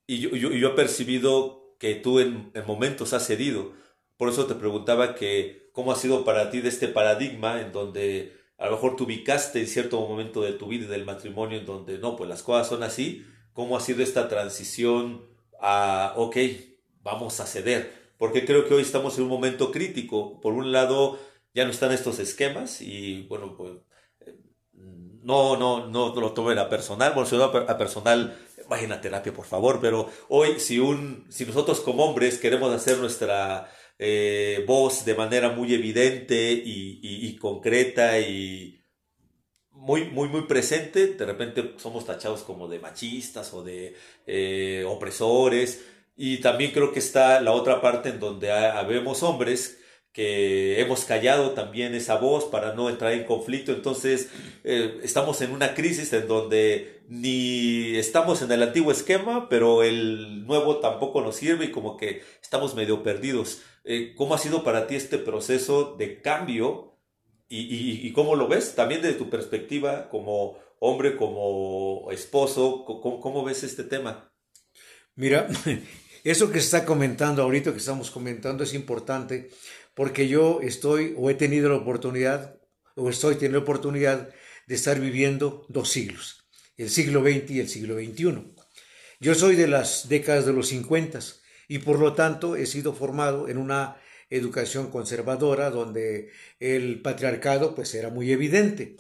y 0.06 0.20
yo, 0.20 0.30
yo, 0.30 0.70
he 0.70 0.76
percibido 0.76 1.76
que 1.80 1.96
tú 1.96 2.20
en, 2.20 2.52
momentos 2.68 3.14
has 3.14 3.26
cedido. 3.26 3.74
Por 4.18 4.30
eso 4.30 4.46
te 4.46 4.56
preguntaba 4.56 5.16
que 5.16 5.70
cómo 5.72 5.92
ha 5.92 5.96
sido 5.96 6.24
para 6.24 6.52
ti 6.52 6.62
de 6.62 6.70
este 6.70 6.88
paradigma 6.88 7.60
en 7.60 7.72
donde 7.72 8.38
a 8.58 8.66
lo 8.66 8.74
mejor 8.74 8.96
te 8.96 9.04
ubicaste 9.04 9.60
en 9.60 9.68
cierto 9.68 10.00
momento 10.08 10.42
de 10.42 10.54
tu 10.54 10.68
vida 10.68 10.86
y 10.86 10.90
del 10.90 11.06
matrimonio 11.06 11.58
en 11.58 11.66
donde 11.66 11.98
no, 11.98 12.16
pues 12.16 12.30
las 12.30 12.44
cosas 12.44 12.68
son 12.68 12.84
así, 12.84 13.26
cómo 13.54 13.76
ha 13.76 13.80
sido 13.80 14.04
esta 14.04 14.28
transición 14.28 15.26
a, 15.60 16.14
ok, 16.16 16.38
vamos 17.02 17.40
a 17.40 17.48
ceder 17.48 18.01
porque 18.22 18.46
creo 18.46 18.68
que 18.68 18.76
hoy 18.76 18.84
estamos 18.84 19.18
en 19.18 19.24
un 19.24 19.32
momento 19.32 19.72
crítico. 19.72 20.40
Por 20.42 20.54
un 20.54 20.72
lado, 20.72 21.18
ya 21.56 21.66
no 21.66 21.72
están 21.72 21.92
estos 21.92 22.20
esquemas 22.20 22.80
y, 22.80 23.24
bueno, 23.24 23.58
pues 23.58 23.72
no, 25.24 25.58
no, 25.58 25.88
no 25.88 26.14
lo 26.14 26.32
tomen 26.32 26.60
a 26.60 26.70
personal, 26.70 27.14
bueno, 27.16 27.28
si 27.28 27.36
no 27.36 27.46
a 27.46 27.78
personal, 27.80 28.38
vayan 28.70 28.92
a 28.92 29.02
terapia, 29.02 29.34
por 29.34 29.46
favor, 29.46 29.80
pero 29.82 30.08
hoy 30.30 30.60
si, 30.60 30.78
un, 30.78 31.26
si 31.32 31.48
nosotros 31.48 31.80
como 31.80 32.06
hombres 32.06 32.38
queremos 32.38 32.72
hacer 32.72 33.00
nuestra 33.00 33.68
eh, 33.98 34.64
voz 34.68 35.04
de 35.04 35.16
manera 35.16 35.50
muy 35.50 35.74
evidente 35.74 36.52
y, 36.52 37.36
concreta 37.38 38.20
y 38.20 38.86
muy, 39.72 40.12
muy, 40.12 40.30
muy 40.30 40.44
presente, 40.44 41.08
de 41.08 41.26
repente 41.26 41.74
somos 41.78 42.06
tachados 42.06 42.44
como 42.44 42.68
de 42.68 42.78
machistas 42.78 43.52
o 43.56 43.64
de 43.64 43.96
eh, 44.28 44.86
opresores, 44.88 45.84
y 46.24 46.38
también 46.38 46.70
creo 46.70 46.94
que 46.94 47.00
está 47.00 47.42
la 47.42 47.52
otra 47.52 47.82
parte 47.82 48.10
en 48.10 48.20
donde 48.20 48.52
habemos 48.52 49.24
hombres 49.24 49.80
que 50.14 50.80
hemos 50.80 51.04
callado 51.04 51.54
también 51.54 51.96
esa 51.96 52.18
voz 52.18 52.46
para 52.46 52.76
no 52.76 52.92
entrar 52.92 53.14
en 53.14 53.24
conflicto. 53.24 53.72
Entonces, 53.72 54.30
eh, 54.64 55.00
estamos 55.02 55.42
en 55.42 55.52
una 55.52 55.74
crisis 55.74 56.14
en 56.14 56.28
donde 56.28 57.02
ni 57.08 57.96
estamos 57.96 58.44
en 58.44 58.52
el 58.52 58.62
antiguo 58.62 58.92
esquema, 58.92 59.50
pero 59.50 59.82
el 59.82 60.46
nuevo 60.46 60.78
tampoco 60.78 61.22
nos 61.22 61.38
sirve 61.38 61.66
y 61.66 61.72
como 61.72 61.98
que 61.98 62.22
estamos 62.40 62.76
medio 62.76 63.02
perdidos. 63.02 63.64
Eh, 63.84 64.14
¿Cómo 64.16 64.36
ha 64.36 64.38
sido 64.38 64.64
para 64.64 64.86
ti 64.86 64.94
este 64.94 65.18
proceso 65.18 65.96
de 65.98 66.22
cambio 66.22 67.00
y, 67.50 68.06
y, 68.08 68.14
cómo 68.14 68.36
lo 68.36 68.48
ves? 68.48 68.76
También 68.76 69.02
desde 69.02 69.18
tu 69.18 69.32
perspectiva 69.32 70.08
como 70.10 70.60
hombre, 70.78 71.16
como 71.18 72.12
esposo, 72.12 72.86
cómo 72.86 73.44
ves 73.44 73.64
este 73.64 73.84
tema? 73.84 74.32
Mira, 75.16 75.48
eso 76.24 76.52
que 76.52 76.60
se 76.60 76.66
está 76.66 76.86
comentando 76.86 77.42
ahorita, 77.42 77.72
que 77.72 77.78
estamos 77.78 78.12
comentando, 78.12 78.64
es 78.64 78.74
importante 78.74 79.50
porque 79.96 80.28
yo 80.28 80.60
estoy 80.62 81.14
o 81.18 81.30
he 81.30 81.34
tenido 81.34 81.70
la 81.70 81.78
oportunidad 81.78 82.60
o 82.96 83.10
estoy 83.10 83.36
teniendo 83.36 83.60
la 83.60 83.64
oportunidad 83.64 84.30
de 84.68 84.76
estar 84.76 85.00
viviendo 85.00 85.66
dos 85.70 85.90
siglos, 85.90 86.46
el 86.78 86.90
siglo 86.90 87.22
XX 87.22 87.52
y 87.52 87.60
el 87.60 87.70
siglo 87.70 87.96
XXI. 87.96 88.54
Yo 89.20 89.36
soy 89.36 89.56
de 89.56 89.68
las 89.68 90.10
décadas 90.10 90.46
de 90.46 90.54
los 90.54 90.68
50 90.68 91.20
y 91.68 91.80
por 91.80 92.00
lo 92.00 92.14
tanto 92.14 92.56
he 92.56 92.66
sido 92.66 92.94
formado 92.94 93.48
en 93.48 93.58
una 93.58 93.98
educación 94.30 94.90
conservadora 94.90 95.70
donde 95.70 96.32
el 96.60 97.02
patriarcado 97.02 97.76
pues 97.76 97.94
era 97.94 98.10
muy 98.10 98.32
evidente. 98.32 98.98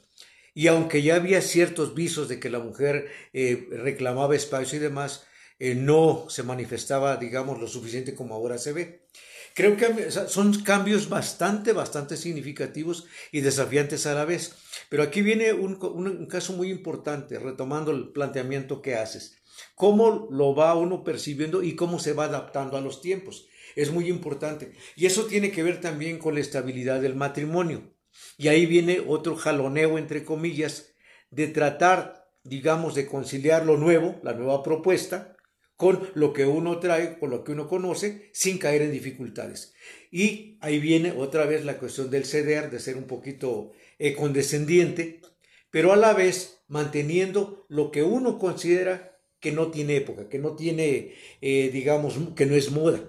Y 0.53 0.67
aunque 0.67 1.01
ya 1.01 1.15
había 1.15 1.41
ciertos 1.41 1.95
visos 1.95 2.27
de 2.27 2.39
que 2.39 2.49
la 2.49 2.59
mujer 2.59 3.09
eh, 3.33 3.67
reclamaba 3.71 4.35
espacio 4.35 4.77
y 4.77 4.81
demás, 4.81 5.25
eh, 5.63 5.75
no 5.75 6.25
se 6.27 6.41
manifestaba, 6.41 7.17
digamos, 7.17 7.61
lo 7.61 7.67
suficiente 7.67 8.15
como 8.15 8.33
ahora 8.33 8.57
se 8.57 8.73
ve. 8.73 9.05
Creo 9.53 9.77
que 9.77 10.09
son 10.09 10.59
cambios 10.63 11.07
bastante, 11.07 11.71
bastante 11.71 12.17
significativos 12.17 13.05
y 13.31 13.41
desafiantes 13.41 14.07
a 14.07 14.15
la 14.15 14.25
vez. 14.25 14.55
Pero 14.89 15.03
aquí 15.03 15.21
viene 15.21 15.53
un, 15.53 15.77
un, 15.79 16.25
caso 16.25 16.53
muy 16.53 16.71
importante, 16.71 17.37
retomando 17.37 17.91
el 17.91 18.09
planteamiento 18.09 18.81
que 18.81 18.95
haces. 18.95 19.37
¿Cómo 19.75 20.27
lo 20.31 20.55
va 20.55 20.73
uno 20.73 21.03
percibiendo 21.03 21.61
y 21.61 21.75
cómo 21.75 21.99
se 21.99 22.13
va 22.13 22.23
adaptando 22.23 22.75
a 22.75 22.81
los 22.81 22.99
tiempos? 22.99 23.47
Es 23.75 23.91
muy 23.91 24.09
importante. 24.09 24.73
Y 24.95 25.05
eso 25.05 25.25
tiene 25.25 25.51
que 25.51 25.61
ver 25.61 25.79
también 25.79 26.17
con 26.17 26.33
la 26.33 26.41
estabilidad 26.41 27.01
del 27.01 27.13
matrimonio. 27.13 27.93
Y 28.35 28.47
ahí 28.47 28.65
viene 28.65 29.03
otro 29.07 29.35
jaloneo, 29.35 29.99
entre 29.99 30.25
comillas, 30.25 30.95
de 31.29 31.49
tratar, 31.49 32.31
digamos, 32.43 32.95
de 32.95 33.05
conciliar 33.05 33.63
lo 33.63 33.77
nuevo, 33.77 34.19
la 34.23 34.33
nueva 34.33 34.63
propuesta, 34.63 35.30
con 35.81 36.11
lo 36.13 36.31
que 36.31 36.45
uno 36.45 36.77
trae, 36.77 37.17
con 37.17 37.31
lo 37.31 37.43
que 37.43 37.53
uno 37.53 37.67
conoce, 37.67 38.29
sin 38.33 38.59
caer 38.59 38.83
en 38.83 38.91
dificultades. 38.91 39.73
Y 40.11 40.59
ahí 40.61 40.77
viene 40.77 41.11
otra 41.11 41.47
vez 41.47 41.65
la 41.65 41.79
cuestión 41.79 42.11
del 42.11 42.25
ceder, 42.25 42.69
de 42.69 42.79
ser 42.79 42.97
un 42.97 43.05
poquito 43.05 43.71
eh, 43.97 44.13
condescendiente, 44.13 45.21
pero 45.71 45.91
a 45.91 45.95
la 45.95 46.13
vez 46.13 46.61
manteniendo 46.67 47.65
lo 47.67 47.89
que 47.89 48.03
uno 48.03 48.37
considera 48.37 49.17
que 49.39 49.51
no 49.51 49.71
tiene 49.71 49.95
época, 49.95 50.29
que 50.29 50.37
no 50.37 50.55
tiene, 50.55 51.15
eh, 51.41 51.71
digamos, 51.73 52.13
que 52.35 52.45
no 52.45 52.53
es 52.55 52.69
moda. 52.69 53.03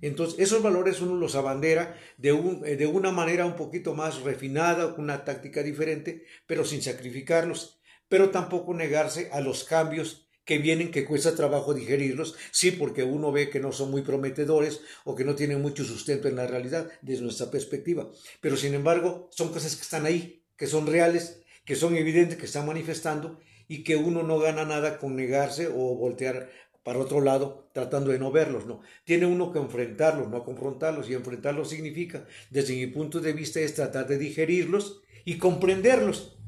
Entonces, 0.00 0.38
esos 0.38 0.62
valores 0.62 1.00
uno 1.00 1.16
los 1.16 1.34
abandera 1.34 1.98
de, 2.18 2.28
eh, 2.66 2.76
de 2.76 2.86
una 2.86 3.10
manera 3.10 3.46
un 3.46 3.56
poquito 3.56 3.94
más 3.94 4.22
refinada, 4.22 4.94
con 4.94 5.06
una 5.06 5.24
táctica 5.24 5.64
diferente, 5.64 6.22
pero 6.46 6.64
sin 6.64 6.82
sacrificarlos, 6.82 7.80
pero 8.08 8.30
tampoco 8.30 8.74
negarse 8.74 9.28
a 9.32 9.40
los 9.40 9.64
cambios 9.64 10.28
que 10.52 10.58
vienen 10.58 10.90
que 10.90 11.06
cuesta 11.06 11.34
trabajo 11.34 11.72
digerirlos, 11.72 12.34
sí, 12.50 12.72
porque 12.72 13.04
uno 13.04 13.32
ve 13.32 13.48
que 13.48 13.58
no 13.58 13.72
son 13.72 13.90
muy 13.90 14.02
prometedores 14.02 14.82
o 15.02 15.14
que 15.14 15.24
no 15.24 15.34
tienen 15.34 15.62
mucho 15.62 15.82
sustento 15.82 16.28
en 16.28 16.36
la 16.36 16.46
realidad 16.46 16.90
desde 17.00 17.22
nuestra 17.22 17.50
perspectiva. 17.50 18.10
Pero 18.42 18.58
sin 18.58 18.74
embargo, 18.74 19.30
son 19.32 19.48
cosas 19.48 19.76
que 19.76 19.80
están 19.80 20.04
ahí, 20.04 20.44
que 20.58 20.66
son 20.66 20.86
reales, 20.86 21.40
que 21.64 21.74
son 21.74 21.96
evidentes, 21.96 22.36
que 22.36 22.44
están 22.44 22.66
manifestando 22.66 23.40
y 23.66 23.82
que 23.82 23.96
uno 23.96 24.22
no 24.24 24.38
gana 24.38 24.66
nada 24.66 24.98
con 24.98 25.16
negarse 25.16 25.68
o 25.68 25.96
voltear 25.96 26.50
para 26.82 26.98
otro 26.98 27.22
lado 27.22 27.70
tratando 27.72 28.10
de 28.10 28.18
no 28.18 28.30
verlos, 28.30 28.66
no. 28.66 28.82
Tiene 29.04 29.24
uno 29.24 29.52
que 29.52 29.58
enfrentarlos, 29.58 30.28
no 30.28 30.44
confrontarlos 30.44 31.08
y 31.08 31.14
enfrentarlos 31.14 31.70
significa, 31.70 32.26
desde 32.50 32.76
mi 32.76 32.88
punto 32.88 33.20
de 33.20 33.32
vista, 33.32 33.58
es 33.58 33.74
tratar 33.74 34.06
de 34.06 34.18
digerirlos 34.18 35.00
y 35.24 35.38
comprenderlos 35.38 36.41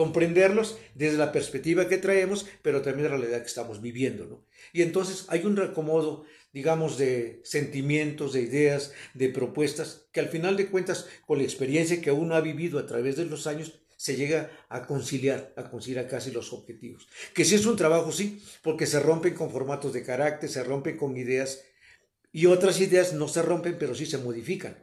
comprenderlos 0.00 0.78
desde 0.94 1.18
la 1.18 1.30
perspectiva 1.30 1.86
que 1.86 1.98
traemos, 1.98 2.46
pero 2.62 2.80
también 2.80 3.10
la 3.10 3.18
realidad 3.18 3.42
que 3.42 3.48
estamos 3.48 3.82
viviendo. 3.82 4.24
¿no? 4.24 4.46
Y 4.72 4.80
entonces 4.80 5.26
hay 5.28 5.44
un 5.44 5.56
reacomodo, 5.56 6.24
digamos, 6.54 6.96
de 6.96 7.42
sentimientos, 7.44 8.32
de 8.32 8.40
ideas, 8.40 8.94
de 9.12 9.28
propuestas, 9.28 10.06
que 10.10 10.20
al 10.20 10.30
final 10.30 10.56
de 10.56 10.68
cuentas, 10.68 11.06
con 11.26 11.36
la 11.36 11.44
experiencia 11.44 12.00
que 12.00 12.12
uno 12.12 12.34
ha 12.34 12.40
vivido 12.40 12.78
a 12.78 12.86
través 12.86 13.16
de 13.16 13.26
los 13.26 13.46
años, 13.46 13.82
se 13.98 14.16
llega 14.16 14.50
a 14.70 14.86
conciliar, 14.86 15.52
a 15.54 15.68
conciliar 15.68 16.08
casi 16.08 16.30
los 16.30 16.54
objetivos. 16.54 17.06
Que 17.34 17.44
sí 17.44 17.56
es 17.56 17.66
un 17.66 17.76
trabajo, 17.76 18.10
sí, 18.10 18.42
porque 18.62 18.86
se 18.86 19.00
rompen 19.00 19.34
con 19.34 19.50
formatos 19.50 19.92
de 19.92 20.02
carácter, 20.02 20.48
se 20.48 20.64
rompen 20.64 20.96
con 20.96 21.14
ideas, 21.18 21.60
y 22.32 22.46
otras 22.46 22.80
ideas 22.80 23.12
no 23.12 23.28
se 23.28 23.42
rompen, 23.42 23.76
pero 23.78 23.94
sí 23.94 24.06
se 24.06 24.16
modifican. 24.16 24.82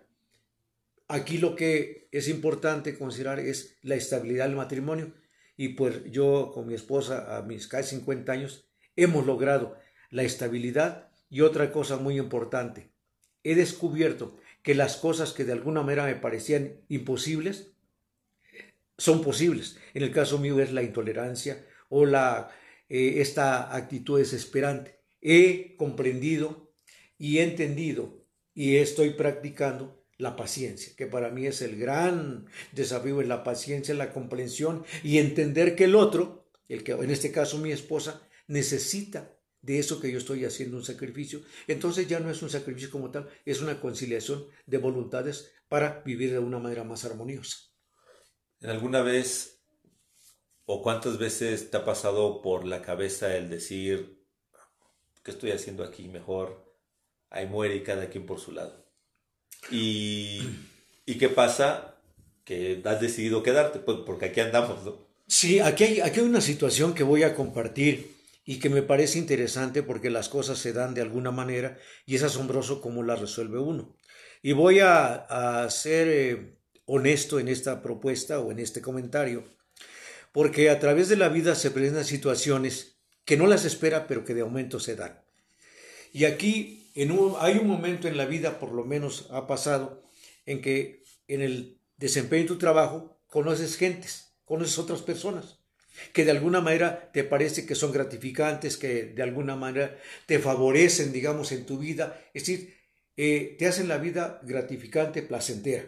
Aquí 1.08 1.38
lo 1.38 1.56
que 1.56 2.10
es 2.12 2.28
importante 2.28 2.98
considerar 2.98 3.40
es 3.40 3.78
la 3.82 3.96
estabilidad 3.96 4.48
del 4.48 4.58
matrimonio 4.58 5.14
y 5.56 5.70
pues 5.70 6.04
yo 6.12 6.52
con 6.54 6.68
mi 6.68 6.74
esposa 6.74 7.38
a 7.38 7.42
mis 7.42 7.68
casi 7.68 7.96
50 7.96 8.32
años 8.32 8.70
hemos 8.96 9.26
logrado 9.26 9.78
la 10.10 10.24
estabilidad 10.24 11.10
y 11.30 11.42
otra 11.42 11.72
cosa 11.72 11.98
muy 11.98 12.18
importante, 12.18 12.92
he 13.44 13.56
descubierto 13.56 14.38
que 14.64 14.76
las 14.76 14.98
cosas 14.98 15.32
que 15.34 15.46
de 15.46 15.54
alguna 15.54 15.82
manera 15.82 16.06
me 16.06 16.16
parecían 16.16 16.82
imposibles, 16.90 17.72
son 18.98 19.22
posibles. 19.22 19.78
En 19.94 20.04
el 20.04 20.12
caso 20.12 20.40
mío 20.40 20.60
es 20.60 20.74
la 20.74 20.84
intolerancia 20.84 21.66
o 21.90 22.06
la, 22.06 22.50
eh, 22.90 23.22
esta 23.22 23.76
actitud 23.76 24.20
desesperante. 24.20 25.00
He 25.22 25.76
comprendido 25.78 26.74
y 27.18 27.38
he 27.38 27.44
entendido 27.44 28.26
y 28.54 28.78
estoy 28.78 29.12
practicando 29.12 29.97
la 30.18 30.36
paciencia, 30.36 30.94
que 30.96 31.06
para 31.06 31.30
mí 31.30 31.46
es 31.46 31.62
el 31.62 31.78
gran 31.78 32.48
desafío, 32.72 33.22
es 33.22 33.28
la 33.28 33.44
paciencia, 33.44 33.94
la 33.94 34.14
comprensión 34.14 34.84
y 35.04 35.20
entender 35.20 35.76
que 35.76 35.84
el 35.86 35.96
otro, 35.96 36.50
el 36.68 36.84
que 36.84 36.94
en 36.94 37.12
este 37.12 37.32
caso 37.32 37.58
mi 37.60 37.72
esposa, 37.72 38.22
necesita 38.48 39.38
de 39.62 39.80
eso 39.80 40.00
que 40.00 40.12
yo 40.12 40.18
estoy 40.18 40.46
haciendo 40.46 40.78
un 40.78 40.84
sacrificio. 40.84 41.42
Entonces 41.68 42.08
ya 42.08 42.20
no 42.20 42.32
es 42.32 42.42
un 42.42 42.50
sacrificio 42.50 42.90
como 42.90 43.12
tal, 43.12 43.30
es 43.46 43.62
una 43.62 43.80
conciliación 43.80 44.48
de 44.66 44.78
voluntades 44.78 45.52
para 45.68 46.02
vivir 46.06 46.32
de 46.32 46.40
una 46.40 46.60
manera 46.60 46.84
más 46.84 47.06
armoniosa. 47.06 47.58
¿En 48.62 48.70
alguna 48.70 49.02
vez 49.02 49.62
o 50.66 50.82
cuántas 50.82 51.18
veces 51.18 51.70
te 51.70 51.78
ha 51.78 51.86
pasado 51.86 52.42
por 52.42 52.66
la 52.66 52.82
cabeza 52.82 53.36
el 53.36 53.50
decir, 53.50 54.26
¿qué 55.24 55.32
estoy 55.32 55.52
haciendo 55.52 55.84
aquí? 55.84 56.08
Mejor 56.08 56.76
ahí 57.30 57.46
muere 57.46 57.76
y 57.76 57.84
cada 57.84 58.10
quien 58.10 58.26
por 58.26 58.40
su 58.40 58.52
lado. 58.52 58.87
¿Y, 59.72 60.42
¿y 61.06 61.18
qué 61.18 61.30
pasa? 61.30 61.96
Que 62.44 62.82
has 62.86 63.02
decidido 63.02 63.44
quedarte, 63.44 63.80
pues 63.80 64.00
porque 64.06 64.26
aquí 64.26 64.40
andamos, 64.40 64.84
¿no? 64.86 65.08
Sí, 65.28 65.60
aquí 65.60 65.84
hay, 65.84 66.00
aquí 66.00 66.22
hay 66.22 66.26
una 66.26 66.42
situación 66.42 66.94
que 66.94 67.04
voy 67.04 67.24
a 67.24 67.36
compartir 67.36 68.16
y 68.46 68.60
que 68.60 68.70
me 68.70 68.82
parece 68.82 69.20
interesante 69.20 69.84
porque 69.84 70.10
las 70.10 70.30
cosas 70.30 70.58
se 70.58 70.72
dan 70.72 70.94
de 70.94 71.02
alguna 71.02 71.32
manera 71.32 71.78
y 72.06 72.16
es 72.16 72.24
asombroso 72.24 72.80
cómo 72.80 73.04
las 73.04 73.20
resuelve 73.20 73.60
uno. 73.60 73.94
Y 74.42 74.54
voy 74.54 74.80
a, 74.80 75.68
ser 75.70 76.08
eh, 76.08 76.58
honesto 76.86 77.40
en 77.40 77.50
esta 77.50 77.82
propuesta 77.82 78.40
o 78.40 78.52
en 78.54 78.60
este 78.60 78.82
comentario, 78.82 79.44
porque 80.32 80.70
a 80.70 80.80
través 80.80 81.10
de 81.10 81.18
la 81.18 81.28
vida 81.28 81.56
se 81.56 81.72
presentan 81.72 82.06
situaciones 82.06 83.00
que 83.26 83.36
no 83.36 83.48
las 83.48 83.66
espera, 83.66 84.08
pero 84.08 84.24
que 84.24 84.34
de 84.34 84.42
aumento 84.42 84.80
se 84.80 84.96
dan. 84.96 85.22
Y 86.14 86.24
aquí 86.24 86.87
hay 87.40 87.58
un 87.58 87.68
momento 87.68 88.08
en 88.08 88.18
la 88.18 88.26
vida, 88.26 88.60
por 88.60 88.72
lo 88.72 88.84
menos 88.84 89.28
ha 89.32 89.46
pasado, 89.48 90.04
en 90.46 90.62
que 90.62 91.04
en 91.28 91.42
el 91.42 91.80
desempeño 91.98 92.44
de 92.44 92.48
tu 92.48 92.58
trabajo 92.58 93.20
conoces 93.28 93.78
gentes, 93.78 94.34
conoces 94.46 94.80
otras 94.80 95.02
personas 95.02 95.60
que 96.14 96.26
de 96.26 96.32
alguna 96.32 96.62
manera 96.62 97.12
te 97.12 97.24
parece 97.24 97.66
que 97.66 97.76
son 97.76 97.92
gratificantes, 97.92 98.78
que 98.78 99.06
de 99.06 99.24
alguna 99.24 99.56
manera 99.56 99.98
te 100.26 100.40
favorecen, 100.40 101.12
digamos, 101.12 101.52
en 101.52 101.66
tu 101.66 101.78
vida, 101.78 102.22
es 102.34 102.44
decir, 102.44 102.76
eh, 103.16 103.56
te 103.58 103.68
hacen 103.68 103.88
la 103.88 103.98
vida 103.98 104.40
gratificante, 104.44 105.24
placentera. 105.24 105.86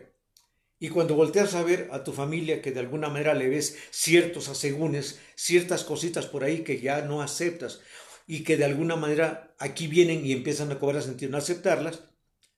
Y 0.80 0.90
cuando 0.90 1.16
volteas 1.16 1.56
a 1.56 1.64
ver 1.64 1.90
a 1.92 2.04
tu 2.04 2.14
familia 2.14 2.62
que 2.62 2.72
de 2.72 2.80
alguna 2.80 3.10
manera 3.10 3.34
le 3.34 3.50
ves 3.50 3.78
ciertos 3.92 4.48
asegúnes, 4.48 5.20
ciertas 5.36 5.84
cositas 5.84 6.26
por 6.26 6.44
ahí 6.44 6.64
que 6.64 6.80
ya 6.80 7.02
no 7.02 7.22
aceptas 7.22 7.82
y 8.32 8.44
que 8.44 8.58
de 8.58 8.66
alguna 8.66 8.96
manera 8.96 9.56
aquí 9.58 9.88
vienen 9.88 10.24
y 10.24 10.34
empiezan 10.34 10.72
a 10.72 10.78
cobrar 10.78 11.02
sentido 11.02 11.32
no 11.32 11.40
aceptarlas, 11.40 12.04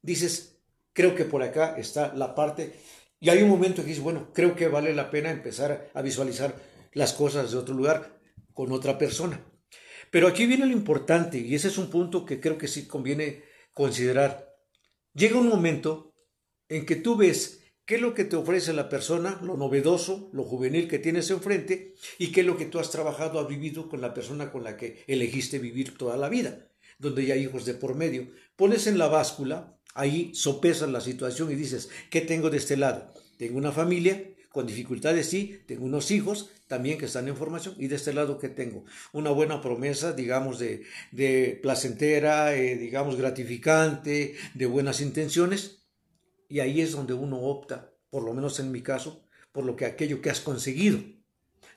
dices, 0.02 0.58
creo 0.92 1.16
que 1.16 1.24
por 1.24 1.44
acá 1.44 1.78
está 1.78 2.14
la 2.14 2.36
parte 2.36 2.74
y 3.22 3.30
hay 3.30 3.42
un 3.42 3.48
momento 3.48 3.82
que 3.82 3.88
dices, 3.88 4.04
bueno, 4.04 4.34
creo 4.34 4.54
que 4.54 4.68
vale 4.68 4.94
la 4.94 5.10
pena 5.10 5.32
empezar 5.32 5.90
a 5.94 6.02
visualizar 6.02 6.54
las 6.92 7.14
cosas 7.14 7.52
de 7.52 7.58
otro 7.58 7.74
lugar 7.74 8.20
con 8.54 8.74
otra 8.74 8.98
persona. 8.98 9.46
Pero 10.10 10.28
aquí 10.28 10.46
viene 10.46 10.66
lo 10.66 10.74
importante, 10.74 11.38
y 11.38 11.56
ese 11.56 11.70
es 11.70 11.78
un 11.78 11.90
punto 11.90 12.26
que 12.26 12.42
creo 12.42 12.58
que 12.58 12.68
sí 12.68 12.86
conviene 12.86 13.46
considerar. 13.74 14.54
Llega 15.14 15.40
un 15.40 15.48
momento 15.48 16.14
en 16.68 16.86
que 16.86 16.98
tú 16.98 17.16
ves 17.16 17.61
qué 17.92 17.96
es 17.96 18.02
lo 18.02 18.14
que 18.14 18.24
te 18.24 18.38
ofrece 18.38 18.72
la 18.72 18.88
persona, 18.88 19.38
lo 19.44 19.58
novedoso, 19.58 20.30
lo 20.32 20.46
juvenil 20.46 20.88
que 20.88 20.98
tienes 20.98 21.30
enfrente, 21.30 21.94
y 22.18 22.32
qué 22.32 22.40
es 22.40 22.48
lo 22.48 22.56
que 22.56 22.64
tú 22.64 22.80
has 22.80 22.90
trabajado, 22.90 23.38
has 23.38 23.50
vivido 23.50 23.90
con 23.90 24.00
la 24.00 24.14
persona 24.14 24.50
con 24.50 24.64
la 24.64 24.78
que 24.78 25.04
elegiste 25.08 25.60
vivir 25.60 25.98
toda 25.98 26.16
la 26.16 26.30
vida, 26.30 26.70
donde 27.00 27.26
ya 27.26 27.34
hay 27.34 27.44
hijos 27.44 27.66
de 27.66 27.74
por 27.74 27.96
medio. 27.96 28.30
Pones 28.56 28.88
en 28.88 28.98
la 28.98 29.10
báscula, 29.10 29.78
ahí 29.94 30.34
sopesas 30.34 30.90
la 30.90 31.02
situación 31.02 31.52
y 31.52 31.56
dices, 31.56 31.90
¿qué 32.10 32.22
tengo 32.22 32.50
de 32.50 32.60
este 32.60 32.78
lado? 32.78 33.14
Tengo 33.38 33.58
una 33.58 33.74
familia, 33.74 34.24
con 34.54 34.66
dificultades 34.66 35.28
sí, 35.28 35.60
tengo 35.68 35.84
unos 35.84 36.12
hijos 36.12 36.50
también 36.68 36.98
que 36.98 37.08
están 37.08 37.28
en 37.28 37.36
formación. 37.36 37.76
Y 37.78 37.88
de 37.88 37.98
este 37.98 38.14
lado 38.14 38.40
que 38.40 38.48
tengo 38.48 38.86
una 39.12 39.32
buena 39.32 39.62
promesa, 39.62 40.14
digamos, 40.14 40.60
de, 40.60 41.60
placentera, 41.62 42.56
eh, 42.56 42.78
digamos, 42.78 43.18
gratificante, 43.18 44.36
de 44.54 44.66
buenas 44.66 45.02
intenciones. 45.02 45.80
Y 46.48 46.60
ahí 46.60 46.82
es 46.82 46.92
donde 46.92 47.14
uno 47.14 47.40
opta, 47.40 47.91
por 48.12 48.24
lo 48.24 48.34
menos 48.34 48.60
en 48.60 48.72
mi 48.72 48.84
caso, 48.84 49.26
por 49.52 49.66
lo 49.66 49.76
que 49.76 49.86
aquello 49.86 50.22
que 50.22 50.30
has 50.30 50.42
conseguido, 50.42 51.00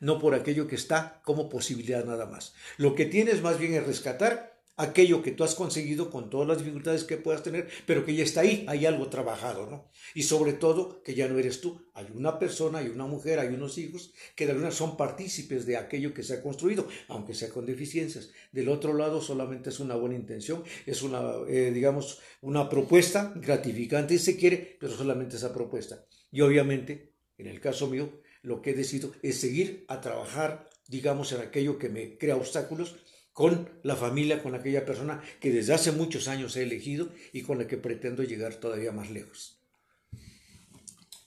no 0.01 0.19
por 0.19 0.35
aquello 0.35 0.67
que 0.67 0.75
está 0.75 1.23
como 1.25 1.49
posibilidad 1.49 2.05
nada 2.05 2.27
más. 2.27 2.55
Lo 2.77 2.95
que 2.95 3.07
tienes 3.07 3.41
más 3.41 3.59
bien 3.59 3.73
es 3.73 3.87
rescatar 3.87 4.55
aquello 4.77 5.23
que 5.23 5.31
tú 5.31 5.45
has 5.45 5.55
conseguido 5.55 6.11
con 6.11 6.31
todas 6.31 6.49
las 6.49 6.59
dificultades 6.59 7.05
que 7.05 7.17
puedas 7.17 7.43
tener, 7.43 7.69
pero 7.87 8.05
que 8.05 8.15
ya 8.15 8.25
está 8.25 8.41
ahí, 8.41 8.65
hay 8.69 8.87
algo 8.87 9.09
trabajado, 9.09 9.71
¿no? 9.71 9.89
Y 10.15 10.25
sobre 10.25 10.53
todo 10.53 11.03
que 11.03 11.15
ya 11.15 11.29
no 11.29 11.39
eres 11.39 11.61
tú, 11.61 11.81
hay 11.95 12.07
una 12.13 12.39
persona, 12.39 12.79
hay 12.79 12.89
una 12.89 13.07
mujer, 13.07 13.39
hay 13.39 13.55
unos 13.55 13.79
hijos 13.79 14.13
que 14.35 14.47
de 14.47 14.53
alguna 14.53 14.73
son 14.73 14.97
partícipes 14.97 15.65
de 15.67 15.77
aquello 15.77 16.13
que 16.13 16.25
se 16.25 16.35
ha 16.35 16.43
construido, 16.43 16.89
aunque 17.09 17.35
sea 17.35 17.51
con 17.51 17.67
deficiencias. 17.67 18.31
Del 18.53 18.69
otro 18.69 18.95
lado 18.95 19.21
solamente 19.21 19.71
es 19.71 19.79
una 19.79 19.95
buena 19.95 20.17
intención, 20.17 20.65
es 20.87 21.03
una, 21.03 21.23
eh, 21.49 21.71
digamos, 21.73 22.21
una 22.41 22.69
propuesta 22.69 23.33
gratificante 23.37 24.15
y 24.15 24.19
se 24.19 24.37
quiere, 24.37 24.77
pero 24.81 24.93
solamente 24.93 25.37
esa 25.37 25.55
propuesta. 25.55 26.05
Y 26.35 26.41
obviamente, 26.41 27.13
en 27.39 27.47
el 27.47 27.61
caso 27.61 27.87
mío, 27.87 28.11
lo 28.43 28.61
que 28.61 28.71
he 28.71 28.75
decidido 28.75 29.13
es 29.23 29.41
seguir 29.41 29.85
a 29.87 30.01
trabajar, 30.01 30.69
digamos, 30.89 31.31
en 31.31 31.41
aquello 31.43 31.79
que 31.79 31.89
me 31.89 32.19
crea 32.19 32.35
obstáculos, 32.35 32.97
con 33.33 33.71
la 33.85 33.95
familia, 33.95 34.43
con 34.43 34.57
aquella 34.57 34.85
persona 34.85 35.23
que 35.39 35.53
desde 35.53 35.75
hace 35.75 35.93
muchos 35.93 36.27
años 36.27 36.57
he 36.57 36.65
elegido 36.65 37.09
y 37.33 37.43
con 37.43 37.59
la 37.59 37.69
que 37.69 37.77
pretendo 37.77 38.25
llegar 38.25 38.57
todavía 38.57 38.91
más 38.91 39.11
lejos. 39.11 39.61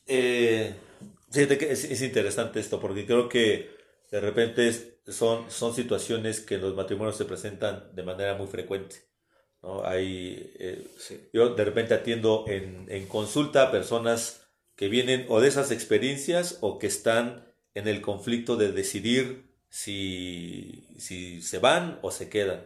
Eh, 0.06 0.76
es, 1.34 2.02
interesante 2.02 2.60
esto 2.60 2.78
porque 2.82 3.06
creo 3.06 3.30
que 3.30 3.70
de 4.12 4.20
repente 4.20 4.74
son, 5.08 5.50
son 5.50 5.74
situaciones 5.74 6.42
que 6.42 6.56
en 6.56 6.62
los 6.62 6.76
matrimonios 6.76 7.16
se 7.16 7.24
presentan 7.24 7.96
de 7.96 8.04
manera 8.04 8.36
muy 8.36 8.48
frecuente. 8.48 8.98
¿no? 9.64 9.86
Hay, 9.86 10.52
eh, 10.60 10.86
Yo 11.32 11.56
de 11.56 11.64
repente 11.64 11.94
atiendo 11.94 12.44
en, 12.48 12.88
en 12.90 13.08
consulta 13.08 13.64
a 13.64 13.72
personas 13.72 14.47
que 14.78 14.88
vienen 14.88 15.26
o 15.28 15.42
de 15.42 15.50
esas 15.50 15.72
experiencias 15.72 16.60
o 16.62 16.80
que 16.80 16.88
están 16.88 17.46
en 17.74 17.88
el 17.88 18.00
conflicto 18.00 18.56
de 18.56 18.72
decidir 18.72 19.52
si, 19.70 20.88
si 20.98 21.42
se 21.42 21.60
van 21.60 22.00
o 22.04 22.12
se 22.12 22.30
quedan. 22.30 22.66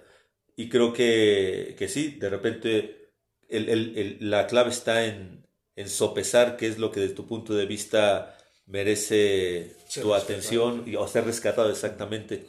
Y 0.56 0.69
creo 0.69 0.93
que, 0.93 1.76
que 1.80 1.88
sí, 1.88 2.12
de 2.19 2.30
repente 2.30 3.13
el, 3.50 3.69
el, 3.69 4.17
la 4.19 4.45
clave 4.45 4.69
está 4.69 5.06
en, 5.06 5.47
en, 5.76 5.89
sopesar 5.89 6.58
qué 6.58 6.67
es 6.67 6.78
lo 6.78 6.91
que 6.91 7.00
desde 7.00 7.15
tu 7.15 7.28
punto 7.28 7.54
de 7.54 7.65
vista 7.65 8.38
merece 8.65 9.76
tu 10.02 10.13
atención 10.13 10.84
y, 10.86 10.95
o 10.97 11.08
ser 11.08 11.26
rescatado 11.26 11.71
exactamente. 11.71 12.45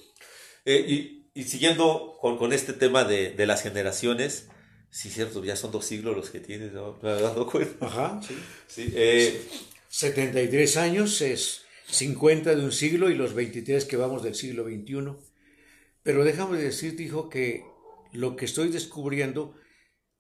Eh, 0.64 0.84
y, 0.86 1.30
y, 1.34 1.44
siguiendo 1.44 2.18
con, 2.20 2.36
con, 2.36 2.52
este 2.52 2.72
tema 2.72 3.04
de, 3.04 3.30
de 3.30 3.46
las 3.46 3.62
generaciones, 3.62 4.48
sí, 4.92 5.10
cierto, 5.10 5.42
ya 5.42 5.56
son 5.56 5.72
dos 5.72 5.84
siglos 5.84 6.14
los 6.14 6.30
que 6.30 6.38
tienes, 6.38 6.72
¿no? 6.72 6.98
Me 7.02 7.10
he 7.10 7.20
dado 7.20 7.46
cuenta. 7.50 7.86
Ajá, 7.86 8.20
sí. 8.22 8.36
sí 8.68 8.92
eh, 8.94 9.42
73 9.88 10.76
años 10.76 11.20
es 11.20 11.62
50 11.88 12.54
de 12.54 12.64
un 12.64 12.72
siglo 12.72 13.10
y 13.10 13.14
los 13.14 13.34
23 13.34 13.84
que 13.84 13.96
vamos 13.96 14.22
del 14.22 14.34
siglo 14.34 14.64
XXI. 14.64 15.16
Pero 16.02 16.24
déjame 16.24 16.58
decirte, 16.58 17.02
hijo, 17.02 17.28
que 17.28 17.64
lo 18.12 18.36
que 18.36 18.44
estoy 18.44 18.68
descubriendo, 18.68 19.54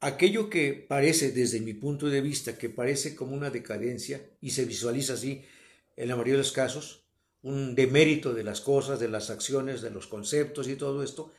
aquello 0.00 0.50
que 0.50 0.74
parece, 0.74 1.32
desde 1.32 1.60
mi 1.60 1.74
punto 1.74 2.08
de 2.08 2.20
vista, 2.20 2.58
que 2.58 2.68
parece 2.68 3.14
como 3.14 3.34
una 3.34 3.50
decadencia 3.50 4.20
y 4.40 4.50
se 4.50 4.64
visualiza 4.64 5.14
así 5.14 5.44
en 5.96 6.08
la 6.08 6.16
mayoría 6.16 6.34
de 6.34 6.38
los 6.38 6.52
casos, 6.52 7.06
un 7.42 7.74
demérito 7.74 8.34
de 8.34 8.44
las 8.44 8.60
cosas, 8.60 9.00
de 9.00 9.08
las 9.08 9.30
acciones, 9.30 9.82
de 9.82 9.90
los 9.90 10.06
conceptos 10.06 10.68
y 10.68 10.76
todo 10.76 11.02
esto, 11.02 11.32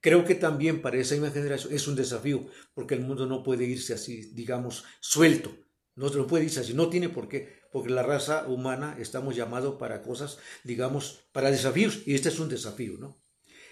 creo 0.00 0.24
que 0.24 0.34
también 0.34 0.82
para 0.82 0.98
esa 0.98 1.14
misma 1.14 1.30
generación 1.30 1.72
es 1.72 1.86
un 1.88 1.96
desafío, 1.96 2.46
porque 2.74 2.94
el 2.94 3.00
mundo 3.00 3.26
no 3.26 3.42
puede 3.42 3.64
irse 3.64 3.94
así, 3.94 4.32
digamos, 4.32 4.84
suelto, 5.00 5.56
no, 5.94 6.08
no 6.08 6.26
puede 6.26 6.44
irse 6.44 6.60
así, 6.60 6.74
no 6.74 6.88
tiene 6.88 7.08
por 7.08 7.28
qué 7.28 7.60
porque 7.70 7.90
la 7.90 8.02
raza 8.02 8.46
humana 8.48 8.96
estamos 8.98 9.36
llamados 9.36 9.76
para 9.76 10.02
cosas, 10.02 10.38
digamos, 10.64 11.28
para 11.32 11.50
desafíos, 11.50 12.02
y 12.06 12.14
este 12.14 12.28
es 12.28 12.38
un 12.38 12.48
desafío, 12.48 12.96
¿no? 12.98 13.22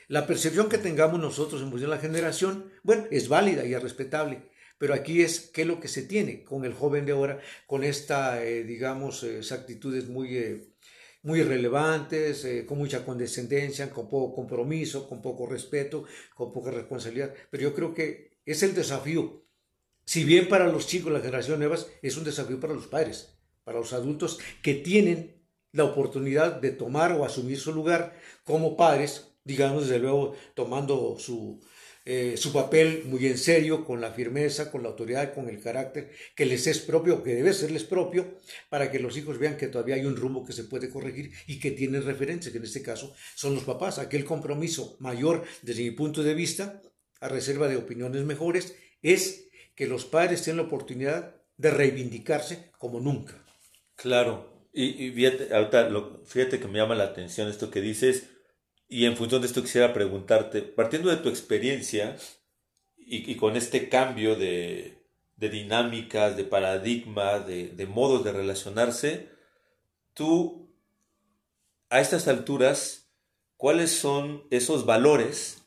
La 0.07 0.27
percepción 0.27 0.69
que 0.69 0.79
tengamos 0.79 1.21
nosotros 1.21 1.61
en 1.61 1.71
función 1.71 1.91
de 1.91 1.97
la 1.97 2.03
generación, 2.03 2.73
bueno, 2.83 3.07
es 3.11 3.29
válida 3.29 3.67
y 3.67 3.75
es 3.75 3.83
respetable, 3.83 4.51
pero 4.79 4.95
aquí 4.95 5.23
es 5.23 5.51
qué 5.53 5.63
es 5.63 5.69
lo 5.69 5.81
que 5.81 5.89
se 5.89 6.03
tiene 6.03 6.45
con 6.45 6.65
el 6.65 6.73
joven 6.73 7.05
de 7.05 7.13
ahora, 7.13 7.41
con 7.67 7.85
esta, 7.85 8.43
eh, 8.43 8.63
digamos, 8.63 9.23
eh, 9.25 9.41
actitudes 9.51 10.09
muy, 10.09 10.37
eh, 10.37 10.73
muy 11.23 11.43
relevantes, 11.43 12.47
con 12.67 12.79
mucha 12.79 13.05
condescendencia, 13.05 13.91
con 13.91 14.09
poco 14.09 14.35
compromiso, 14.35 15.09
con 15.09 15.21
poco 15.21 15.47
respeto, 15.47 16.05
con 16.35 16.53
poca 16.53 16.71
responsabilidad. 16.71 17.35
Pero 17.51 17.63
yo 17.65 17.75
creo 17.75 17.95
que 17.95 18.39
es 18.45 18.63
el 18.63 18.75
desafío. 18.75 19.45
Si 20.05 20.25
bien 20.25 20.49
para 20.49 20.69
los 20.69 20.87
chicos, 20.87 21.13
la 21.13 21.21
generación 21.21 21.59
nuevas, 21.59 21.89
es 22.03 22.17
un 22.17 22.25
desafío 22.25 22.59
para 22.61 22.75
los 22.75 22.87
padres 22.87 23.39
para 23.69 23.81
los 23.81 23.93
adultos 23.93 24.39
que 24.63 24.73
tienen 24.73 25.45
la 25.73 25.85
oportunidad 25.85 26.59
de 26.59 26.71
tomar 26.71 27.13
o 27.13 27.27
asumir 27.27 27.61
su 27.61 27.71
lugar 27.71 28.19
como 28.43 28.79
padres, 28.79 29.35
digamos, 29.45 29.83
desde 29.83 29.99
luego 29.99 30.35
tomando 30.55 31.19
su, 31.19 31.61
eh, 32.11 32.39
su 32.39 32.55
papel 32.55 33.03
muy 33.05 33.27
en 33.27 33.37
serio, 33.37 33.85
con 33.85 34.01
la 34.01 34.13
firmeza, 34.13 34.71
con 34.71 34.83
la 34.83 34.89
autoridad, 34.89 35.35
con 35.35 35.51
el 35.51 35.61
carácter 35.61 36.11
que 36.35 36.47
les 36.47 36.67
es 36.67 36.79
propio, 36.79 37.23
que 37.23 37.35
debe 37.35 37.53
serles 37.53 37.85
propio, 37.85 38.39
para 38.71 38.91
que 38.91 38.99
los 38.99 39.15
hijos 39.19 39.39
vean 39.39 39.59
que 39.59 39.69
todavía 39.69 39.97
hay 39.97 40.07
un 40.07 40.17
rumbo 40.17 40.43
que 40.43 40.55
se 40.55 40.65
puede 40.65 40.89
corregir 40.89 41.33
y 41.47 41.61
que 41.61 41.71
tienen 41.73 42.03
referencia, 42.03 42.51
que 42.51 42.57
en 42.57 42.65
este 42.65 42.81
caso 42.81 43.15
son 43.35 43.55
los 43.55 43.65
papás. 43.65 43.99
Aquel 43.99 44.25
compromiso 44.25 44.97
mayor, 45.01 45.45
desde 45.61 45.83
mi 45.83 45.91
punto 45.91 46.23
de 46.23 46.33
vista, 46.33 46.81
a 47.21 47.29
reserva 47.29 47.69
de 47.69 47.77
opiniones 47.77 48.25
mejores, 48.25 48.75
es 49.03 49.51
que 49.75 49.87
los 49.87 50.07
padres 50.07 50.41
tienen 50.41 50.63
la 50.63 50.69
oportunidad 50.69 51.37
de 51.59 51.71
reivindicarse 51.71 52.71
como 52.79 53.01
nunca. 53.01 53.45
Claro, 53.97 54.67
y, 54.73 55.11
fíjate, 55.11 55.51
fíjate 56.25 56.59
que 56.59 56.69
me 56.69 56.79
llama 56.79 56.95
la 56.95 57.05
atención 57.05 57.49
esto 57.49 57.71
que 57.71 57.83
dices, 57.83 58.31
y 58.89 59.05
en 59.05 59.17
función 59.17 59.43
de 59.43 59.47
esto 59.47 59.63
quisiera 59.63 59.93
preguntarte, 59.93 60.63
partiendo 60.63 61.11
de 61.11 61.19
tu 61.19 61.29
experiencia 61.29 62.17
y, 62.97 63.37
con 63.37 63.57
este 63.57 63.89
cambio 63.89 64.35
de, 64.35 64.99
de 65.37 65.49
dinámicas, 65.51 66.37
de 66.37 66.45
paradigma, 66.45 67.39
de, 67.39 67.69
de 67.69 67.87
modos 67.87 68.25
de 68.25 68.33
relacionarse, 68.33 69.29
tú, 70.15 70.75
a 71.91 72.01
estas 72.01 72.29
alturas, 72.29 73.11
¿cuáles 73.57 73.91
son 73.91 74.47
esos 74.51 74.85
valores 74.85 75.63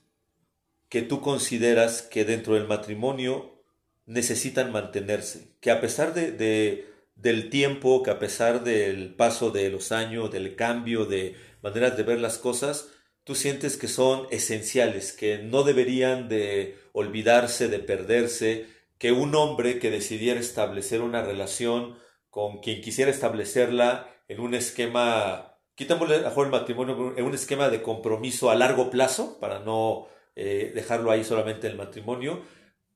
que 0.90 1.02
tú 1.02 1.22
consideras 1.22 2.02
que 2.02 2.26
dentro 2.26 2.56
del 2.56 2.68
matrimonio 2.68 3.64
necesitan 4.06 4.72
mantenerse? 4.72 5.56
Que 5.62 5.72
a 5.72 5.80
pesar 5.80 6.14
de, 6.14 6.86
del 7.16 7.50
tiempo, 7.50 8.04
que 8.04 8.12
a 8.12 8.20
pesar 8.20 8.64
del 8.64 9.16
paso 9.16 9.52
de 9.52 9.70
los 9.70 9.92
años, 9.92 10.32
del 10.32 10.56
cambio 10.56 11.06
de 11.06 11.36
maneras 11.62 11.98
de 11.98 12.04
ver 12.04 12.20
las 12.20 12.38
cosas, 12.38 12.90
tú 13.24 13.36
sientes 13.36 13.78
que 13.78 13.88
son 13.88 14.28
esenciales, 14.32 15.14
que 15.14 15.40
no 15.40 15.64
deberían 15.64 16.30
de 16.30 16.78
olvidarse, 16.94 17.68
de 17.68 17.80
perderse, 17.80 18.68
que 18.98 19.12
un 19.12 19.36
hombre 19.36 19.80
que 19.80 19.92
decidiera 19.92 20.40
establecer 20.40 21.02
una 21.02 21.24
relación 21.24 21.98
con 22.30 22.60
quien 22.60 22.82
quisiera 22.82 23.12
establecerla 23.12 24.08
en 24.28 24.40
un 24.40 24.54
esquema, 24.54 25.58
quitámosle 25.76 26.22
mejor 26.22 26.46
el 26.46 26.52
matrimonio, 26.52 27.14
en 27.18 27.26
un 27.26 27.34
esquema 27.34 27.70
de 27.70 27.82
compromiso 27.82 28.50
a 28.50 28.56
largo 28.56 28.90
plazo, 28.90 29.40
para 29.40 29.60
no 29.60 30.08
eh, 30.36 30.72
dejarlo 30.74 31.12
ahí 31.12 31.24
solamente 31.24 31.68
el 31.68 31.76
matrimonio, 31.76 32.42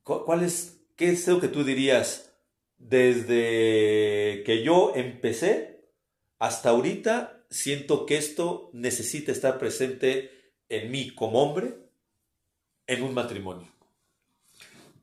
¿cuál 0.03 0.47
qué 0.95 1.09
es 1.09 1.27
lo 1.27 1.41
que 1.41 1.47
tú 1.47 1.63
dirías? 1.63 2.25
desde 2.77 4.43
que 4.45 4.63
yo 4.63 4.93
empecé 4.95 5.89
hasta 6.39 6.69
ahorita, 6.69 7.44
siento 7.55 8.05
que 8.05 8.17
esto 8.17 8.69
necesita 8.73 9.31
estar 9.31 9.57
presente 9.57 10.51
en 10.67 10.91
mí 10.91 11.15
como 11.15 11.41
hombre 11.41 11.75
en 12.85 13.01
un 13.01 13.13
matrimonio. 13.13 13.71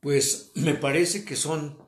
Pues 0.01 0.53
me 0.55 0.75
parece 0.75 1.25
que 1.25 1.35
son, 1.35 1.79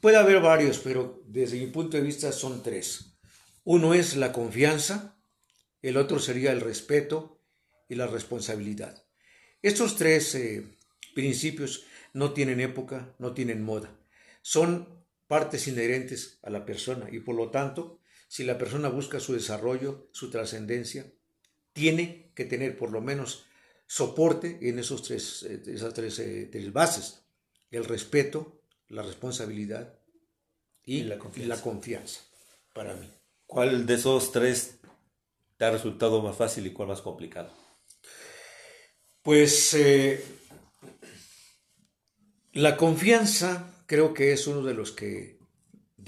puede 0.00 0.16
haber 0.16 0.40
varios, 0.40 0.78
pero 0.78 1.22
desde 1.26 1.58
mi 1.58 1.68
punto 1.68 1.96
de 1.96 2.02
vista 2.02 2.32
son 2.32 2.62
tres. 2.62 3.16
Uno 3.62 3.94
es 3.94 4.16
la 4.16 4.32
confianza, 4.32 5.16
el 5.82 5.96
otro 5.96 6.18
sería 6.18 6.50
el 6.50 6.62
respeto 6.62 7.40
y 7.88 7.94
la 7.94 8.08
responsabilidad. 8.08 9.04
Estos 9.62 9.96
tres 9.96 10.34
eh, 10.34 10.66
principios 11.14 11.84
no 12.12 12.32
tienen 12.32 12.60
época, 12.60 13.14
no 13.18 13.34
tienen 13.34 13.62
moda. 13.62 13.96
Son 14.42 14.88
partes 15.28 15.68
inherentes 15.68 16.40
a 16.42 16.50
la 16.50 16.64
persona 16.64 17.08
y 17.12 17.20
por 17.20 17.36
lo 17.36 17.50
tanto, 17.50 18.00
si 18.28 18.44
la 18.44 18.58
persona 18.58 18.88
busca 18.88 19.18
su 19.18 19.32
desarrollo, 19.32 20.08
su 20.12 20.30
trascendencia, 20.30 21.10
tiene 21.72 22.30
que 22.34 22.44
tener 22.44 22.76
por 22.76 22.92
lo 22.92 23.00
menos 23.00 23.46
soporte 23.86 24.58
en 24.68 24.78
esos 24.78 25.02
tres, 25.02 25.42
eh, 25.44 25.62
esas 25.66 25.98
eh, 26.18 26.48
tres, 26.52 26.72
bases, 26.72 27.22
el 27.70 27.86
respeto, 27.86 28.60
la 28.88 29.02
responsabilidad 29.02 29.98
y, 30.84 31.02
la, 31.02 31.18
confianza. 31.18 32.20
para 32.74 32.94
mí. 32.94 33.10
¿Cuál 33.46 33.86
de 33.86 33.94
esos 33.94 34.30
tres 34.30 34.78
te 35.56 35.64
ha 35.64 35.70
resultado 35.70 36.22
más 36.22 36.36
fácil 36.36 36.66
y 36.66 36.72
cuál 36.72 36.88
más 36.88 37.00
complicado? 37.00 37.50
Pues 39.22 39.74
eh, 39.74 40.22
la 42.52 42.76
confianza 42.76 43.84
creo 43.86 44.12
que 44.12 44.32
es 44.32 44.46
uno 44.46 44.62
de 44.62 44.74
los 44.74 44.92
que, 44.92 45.37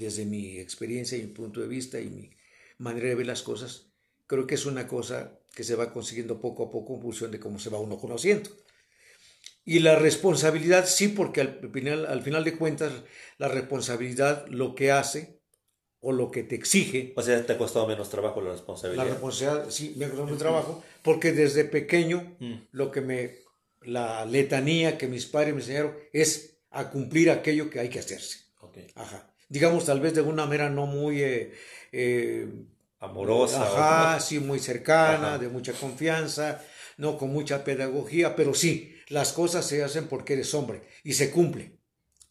desde 0.01 0.25
mi 0.25 0.59
experiencia 0.59 1.17
y 1.17 1.21
mi 1.21 1.27
punto 1.27 1.61
de 1.61 1.67
vista 1.67 1.99
y 1.99 2.09
mi 2.09 2.31
manera 2.77 3.09
de 3.09 3.15
ver 3.15 3.27
las 3.27 3.43
cosas, 3.43 3.91
creo 4.27 4.47
que 4.47 4.55
es 4.55 4.65
una 4.65 4.87
cosa 4.87 5.39
que 5.53 5.63
se 5.63 5.75
va 5.75 5.93
consiguiendo 5.93 6.39
poco 6.39 6.65
a 6.65 6.69
poco 6.71 6.95
en 6.95 7.01
función 7.01 7.31
de 7.31 7.39
cómo 7.39 7.59
se 7.59 7.69
va 7.69 7.79
uno 7.79 7.97
conociendo. 7.97 8.49
Y 9.63 9.79
la 9.79 9.95
responsabilidad, 9.95 10.85
sí, 10.87 11.09
porque 11.09 11.41
al 11.41 11.69
final, 11.71 12.05
al 12.07 12.23
final 12.23 12.43
de 12.43 12.57
cuentas, 12.57 12.91
la 13.37 13.47
responsabilidad 13.47 14.47
lo 14.47 14.73
que 14.73 14.91
hace 14.91 15.39
o 15.99 16.11
lo 16.11 16.31
que 16.31 16.43
te 16.43 16.55
exige. 16.55 17.13
O 17.15 17.21
sea, 17.21 17.45
te 17.45 17.53
ha 17.53 17.57
costado 17.57 17.87
menos 17.87 18.09
trabajo 18.09 18.41
la 18.41 18.53
responsabilidad. 18.53 19.05
La 19.05 19.11
responsabilidad, 19.11 19.69
sí, 19.69 19.93
me 19.97 20.05
ha 20.05 20.07
costado 20.07 20.25
menos 20.25 20.39
trabajo, 20.39 20.83
porque 21.03 21.31
desde 21.31 21.63
pequeño 21.63 22.35
mm. 22.39 22.53
lo 22.71 22.91
que 22.91 23.01
me, 23.01 23.35
la 23.81 24.25
letanía 24.25 24.97
que 24.97 25.07
mis 25.07 25.27
padres 25.27 25.53
me 25.53 25.61
enseñaron 25.61 25.95
es 26.11 26.57
a 26.71 26.89
cumplir 26.89 27.29
aquello 27.29 27.69
que 27.69 27.79
hay 27.79 27.89
que 27.89 27.99
hacerse. 27.99 28.39
Ajá. 28.95 29.30
Digamos, 29.51 29.85
tal 29.85 29.99
vez 29.99 30.13
de 30.13 30.21
una 30.21 30.45
manera 30.45 30.69
no 30.69 30.85
muy... 30.85 31.21
Eh, 31.21 31.51
eh, 31.91 32.47
Amorosa. 32.99 33.63
Ajá, 33.63 34.19
sí, 34.21 34.39
muy 34.39 34.59
cercana, 34.59 35.37
de 35.37 35.49
mucha 35.49 35.73
confianza, 35.73 36.63
no 36.95 37.17
con 37.17 37.33
mucha 37.33 37.65
pedagogía, 37.65 38.33
pero 38.33 38.53
sí, 38.53 38.95
las 39.09 39.33
cosas 39.33 39.65
se 39.65 39.83
hacen 39.83 40.07
porque 40.07 40.33
eres 40.33 40.53
hombre 40.53 40.83
y 41.03 41.13
se 41.13 41.31
cumple. 41.31 41.79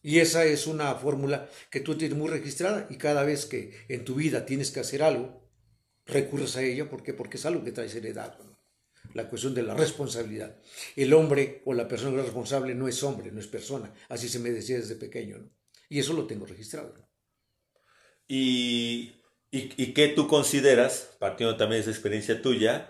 Y 0.01 0.17
esa 0.17 0.45
es 0.45 0.65
una 0.65 0.95
fórmula 0.95 1.47
que 1.69 1.81
tú 1.81 1.95
tienes 1.95 2.17
muy 2.17 2.27
registrada 2.27 2.87
y 2.89 2.97
cada 2.97 3.23
vez 3.23 3.45
que 3.45 3.85
en 3.87 4.03
tu 4.03 4.15
vida 4.15 4.45
tienes 4.47 4.71
que 4.71 4.79
hacer 4.79 5.03
algo, 5.03 5.47
recurres 6.07 6.55
a 6.55 6.63
ella 6.63 6.89
porque, 6.89 7.13
porque 7.13 7.37
es 7.37 7.45
algo 7.45 7.63
que 7.63 7.71
traes 7.71 7.93
heredado 7.93 8.51
la 9.13 9.27
cuestión 9.29 9.53
de 9.53 9.63
la 9.63 9.75
responsabilidad. 9.75 10.57
El 10.95 11.13
hombre 11.13 11.61
o 11.65 11.73
la 11.73 11.87
persona 11.87 12.21
responsable 12.21 12.73
no 12.73 12.87
es 12.87 13.03
hombre, 13.03 13.31
no 13.31 13.39
es 13.39 13.47
persona. 13.47 13.93
Así 14.09 14.29
se 14.29 14.39
me 14.39 14.51
decía 14.51 14.77
desde 14.77 14.95
pequeño. 14.95 15.37
¿no? 15.37 15.49
Y 15.89 15.99
eso 15.99 16.13
lo 16.13 16.25
tengo 16.25 16.45
registrado. 16.45 17.10
¿Y, 18.33 19.11
y, 19.51 19.91
qué 19.91 20.07
tú 20.07 20.29
consideras, 20.29 21.17
partiendo 21.19 21.57
también 21.57 21.79
de 21.79 21.81
esa 21.81 21.91
experiencia 21.91 22.41
tuya, 22.41 22.89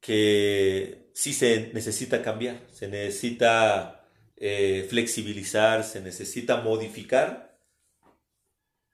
que 0.00 1.08
sí 1.14 1.32
se 1.32 1.70
necesita 1.72 2.20
cambiar, 2.20 2.66
se 2.72 2.88
necesita 2.88 4.08
eh, 4.36 4.84
flexibilizar, 4.90 5.84
se 5.84 6.00
necesita 6.00 6.62
modificar? 6.62 7.56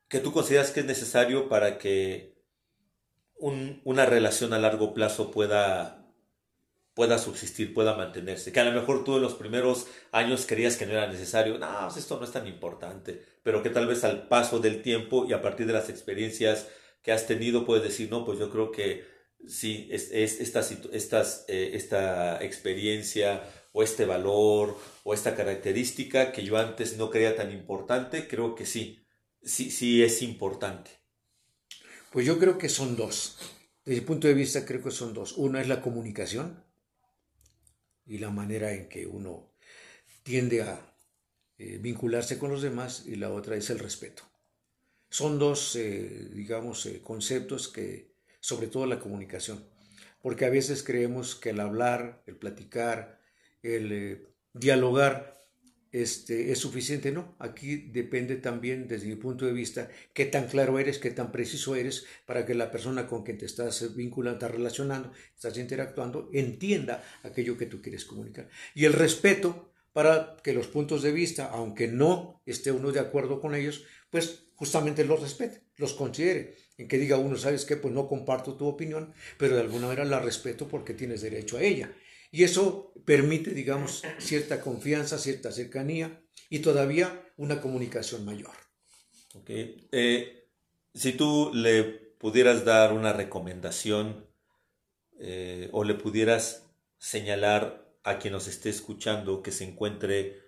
¿Qué 0.09 0.20
tú 0.20 0.31
consideras 0.31 0.72
que 0.72 0.81
es 0.81 0.87
necesario 0.87 1.48
para 1.48 1.79
que 1.79 2.35
una 3.38 4.05
relación 4.05 4.53
a 4.53 4.59
largo 4.59 4.92
plazo 4.92 5.31
pueda 5.31 6.08
pueda 6.99 7.17
subsistir, 7.17 7.73
pueda 7.73 7.95
mantenerse. 7.95 8.51
Que 8.51 8.59
a 8.59 8.65
lo 8.65 8.73
mejor 8.73 9.05
tú 9.05 9.15
en 9.15 9.23
los 9.23 9.35
primeros 9.35 9.87
años 10.11 10.47
creías 10.49 10.77
que 10.77 10.85
no 10.85 10.95
era 10.95 11.07
necesario, 11.07 11.57
no, 11.57 11.69
pues 11.85 11.99
esto 11.99 12.19
no 12.19 12.25
es 12.25 12.33
tan 12.33 12.49
importante, 12.49 13.23
pero 13.45 13.63
que 13.63 13.71
tal 13.71 13.87
vez 13.87 14.03
al 14.03 14.27
paso 14.27 14.59
del 14.59 14.83
tiempo 14.83 15.25
y 15.25 15.33
a 15.33 15.41
partir 15.41 15.69
de 15.69 15.75
las 15.75 15.91
experiencias 15.91 16.67
que 17.01 17.13
has 17.13 17.29
tenido 17.29 17.65
puedes 17.65 17.85
decir, 17.85 18.11
no, 18.11 18.25
pues 18.25 18.41
yo 18.41 18.51
creo 18.51 18.73
que 18.73 19.05
sí, 19.47 19.89
es, 19.93 20.11
esta, 20.11 20.61
eh, 21.47 21.71
esta 21.75 22.45
experiencia 22.45 23.45
o 23.71 23.85
este 23.85 24.05
valor 24.05 24.77
o 25.05 25.15
esta 25.15 25.37
característica 25.37 26.33
que 26.33 26.43
yo 26.43 26.57
antes 26.57 26.97
no 26.97 27.11
creía 27.11 27.37
tan 27.37 27.53
importante, 27.53 28.27
creo 28.27 28.57
que 28.57 28.67
sí, 28.67 28.99
sí, 29.41 29.71
sí 29.71 30.03
es 30.03 30.21
importante. 30.21 30.91
Pues 32.11 32.27
yo 32.27 32.41
creo 32.41 32.59
que 32.59 32.69
son 32.69 32.97
dos. 32.97 33.39
Desde 33.85 34.01
mi 34.01 34.05
punto 34.05 34.27
de 34.27 34.35
vista 34.35 34.67
creo 34.67 34.83
que 34.83 34.91
son 34.91 35.15
dos. 35.15 35.35
Una 35.37 35.61
es 35.61 35.69
la 35.69 35.81
comunicación, 35.81 36.67
y 38.09 38.18
la 38.18 38.31
manera 38.31 38.73
en 38.73 38.88
que 38.88 39.07
uno 39.07 39.53
tiende 40.23 40.62
a 40.62 40.94
eh, 41.59 41.79
vincularse 41.79 42.38
con 42.38 42.51
los 42.51 42.62
demás 42.62 43.05
y 43.07 43.16
la 43.16 43.31
otra 43.31 43.57
es 43.57 43.71
el 43.71 43.79
respeto. 43.79 44.23
Son 45.11 45.38
dos, 45.38 45.77
eh, 45.77 46.29
digamos, 46.33 46.87
eh, 46.87 47.01
conceptos 47.03 47.68
que, 47.68 48.12
sobre 48.40 48.66
todo 48.66 48.87
la 48.87 49.01
comunicación, 49.01 49.64
porque 50.21 50.47
a 50.47 50.51
veces 50.51 50.83
creemos 50.83 51.35
que 51.35 51.51
el 51.51 51.61
hablar, 51.61 52.23
el 52.27 52.37
platicar, 52.37 53.21
el 53.62 54.27
dialogar 54.53 55.38
este, 55.92 56.53
es 56.53 56.59
suficiente, 56.59 57.12
¿no? 57.12 57.35
Aquí 57.38 57.77
depende 57.77 58.37
también, 58.37 58.88
desde 58.88 59.07
mi 59.07 59.16
punto 59.16 59.46
de 59.46 59.53
vista, 59.53 59.88
qué 60.12 60.27
tan 60.27 60.46
claro 60.46 60.79
eres, 60.79 60.98
qué 60.98 61.11
tan 61.11 61.33
preciso 61.33 61.77
eres 61.77 62.07
para 62.27 62.44
que 62.44 62.55
la 62.55 62.70
persona 62.70 63.07
con 63.07 63.24
quien 63.24 63.38
te 63.38 63.46
estás 63.46 63.94
vinculando, 63.96 64.38
estás 64.38 64.51
relacionando, 64.51 65.12
estás 65.35 65.57
interactuando, 65.59 66.31
entienda 66.33 67.03
aquello 67.22 67.57
que 67.57 67.66
tú 67.66 67.81
quieres 67.81 68.05
comunicar. 68.05 68.48
Y 68.74 68.85
el 68.85 68.92
respeto 68.92 69.72
para 69.92 70.37
que 70.44 70.53
los 70.53 70.68
puntos 70.68 71.03
de 71.03 71.12
vista, 71.12 71.46
aunque 71.46 71.88
no 71.88 72.42
esté 72.46 72.70
uno 72.70 72.92
de 72.92 73.01
acuerdo 73.01 73.40
con 73.40 73.55
ellos, 73.55 73.85
pues 74.11 74.44
justamente 74.55 75.05
los 75.05 75.20
respete, 75.20 75.62
los 75.77 75.94
considere. 75.94 76.55
en 76.77 76.87
que 76.87 76.98
diga 76.98 77.16
uno, 77.16 77.37
¿sabes 77.37 77.64
qué? 77.64 77.77
Pues 77.77 77.92
no 77.92 78.07
comparto 78.07 78.57
tu 78.57 78.66
opinión, 78.66 79.12
pero 79.37 79.57
de 79.57 79.62
alguna 79.62 79.88
manera 79.88 80.05
la 80.05 80.20
respeto 80.20 80.68
porque 80.68 80.94
tienes 80.94 81.22
derecho 81.22 81.57
a 81.57 81.62
ella. 81.62 81.92
Y 82.31 82.45
eso 82.45 82.93
permite, 83.05 83.51
digamos, 83.53 84.03
cierta 84.19 84.61
confianza, 84.61 85.19
cierta 85.19 85.51
cercanía 85.53 86.23
y 86.51 86.59
todavía 86.61 87.33
una 87.37 87.61
comunicación 87.61 88.25
mayor. 88.25 88.53
Okay. 89.35 89.88
Eh, 89.93 90.49
si 90.95 91.12
tú 91.12 91.51
le 91.55 91.85
pudieras 92.19 92.64
dar 92.64 92.93
una 92.93 93.12
recomendación 93.12 94.27
eh, 95.21 95.69
o 95.73 95.85
le 95.85 95.95
pudieras 95.95 96.64
señalar 96.99 97.88
a 98.03 98.19
quien 98.19 98.33
nos 98.33 98.49
esté 98.49 98.71
escuchando 98.71 99.43
que 99.43 99.53
se 99.53 99.64
encuentre 99.64 100.41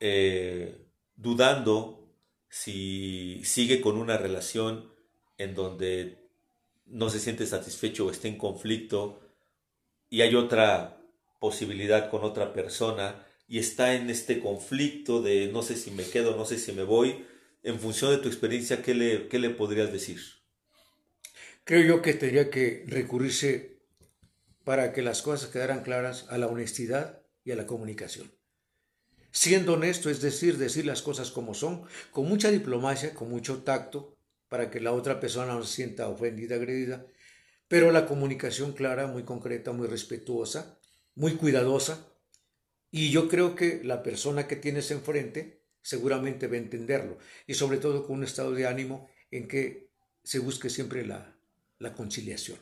eh, 0.00 0.86
dudando 1.16 2.08
si 2.48 3.42
sigue 3.44 3.80
con 3.80 3.96
una 3.96 4.16
relación 4.16 4.92
en 5.36 5.54
donde 5.54 6.30
no 6.86 7.10
se 7.10 7.20
siente 7.20 7.46
satisfecho 7.46 8.06
o 8.06 8.10
esté 8.10 8.28
en 8.28 8.38
conflicto 8.38 9.20
y 10.10 10.22
hay 10.22 10.34
otra 10.34 11.00
posibilidad 11.40 12.10
con 12.10 12.24
otra 12.24 12.52
persona 12.52 13.24
y 13.46 13.58
está 13.58 13.94
en 13.94 14.10
este 14.10 14.40
conflicto 14.40 15.22
de 15.22 15.50
no 15.52 15.62
sé 15.62 15.76
si 15.76 15.90
me 15.90 16.04
quedo, 16.04 16.36
no 16.36 16.44
sé 16.44 16.58
si 16.58 16.72
me 16.72 16.82
voy, 16.82 17.24
en 17.62 17.78
función 17.78 18.10
de 18.10 18.18
tu 18.18 18.28
experiencia, 18.28 18.82
¿qué 18.82 18.94
le, 18.94 19.28
qué 19.28 19.38
le 19.38 19.50
podrías 19.50 19.92
decir? 19.92 20.20
Creo 21.64 21.82
yo 21.84 22.02
que 22.02 22.14
tendría 22.14 22.50
que 22.50 22.84
recurrirse 22.86 23.78
para 24.64 24.92
que 24.92 25.02
las 25.02 25.22
cosas 25.22 25.50
quedaran 25.50 25.82
claras 25.82 26.26
a 26.28 26.38
la 26.38 26.46
honestidad 26.46 27.22
y 27.44 27.52
a 27.52 27.56
la 27.56 27.66
comunicación. 27.66 28.30
Siendo 29.30 29.74
honesto, 29.74 30.10
es 30.10 30.20
decir, 30.20 30.58
decir 30.58 30.86
las 30.86 31.02
cosas 31.02 31.30
como 31.30 31.54
son, 31.54 31.84
con 32.10 32.28
mucha 32.28 32.50
diplomacia, 32.50 33.14
con 33.14 33.30
mucho 33.30 33.62
tacto, 33.62 34.16
para 34.48 34.70
que 34.70 34.80
la 34.80 34.92
otra 34.92 35.20
persona 35.20 35.54
no 35.54 35.62
se 35.62 35.76
sienta 35.76 36.08
ofendida, 36.08 36.56
agredida, 36.56 37.06
pero 37.68 37.92
la 37.92 38.06
comunicación 38.06 38.72
clara, 38.72 39.06
muy 39.06 39.22
concreta, 39.22 39.72
muy 39.72 39.86
respetuosa, 39.86 40.78
muy 41.14 41.34
cuidadosa, 41.34 42.06
y 42.90 43.10
yo 43.10 43.28
creo 43.28 43.54
que 43.54 43.82
la 43.84 44.02
persona 44.02 44.48
que 44.48 44.56
tienes 44.56 44.90
enfrente 44.90 45.62
seguramente 45.82 46.46
va 46.46 46.54
a 46.54 46.58
entenderlo, 46.58 47.18
y 47.46 47.54
sobre 47.54 47.78
todo 47.78 48.06
con 48.06 48.16
un 48.16 48.24
estado 48.24 48.52
de 48.52 48.66
ánimo 48.66 49.08
en 49.30 49.46
que 49.46 49.90
se 50.24 50.38
busque 50.38 50.70
siempre 50.70 51.06
la, 51.06 51.36
la 51.78 51.92
conciliación. 51.94 52.58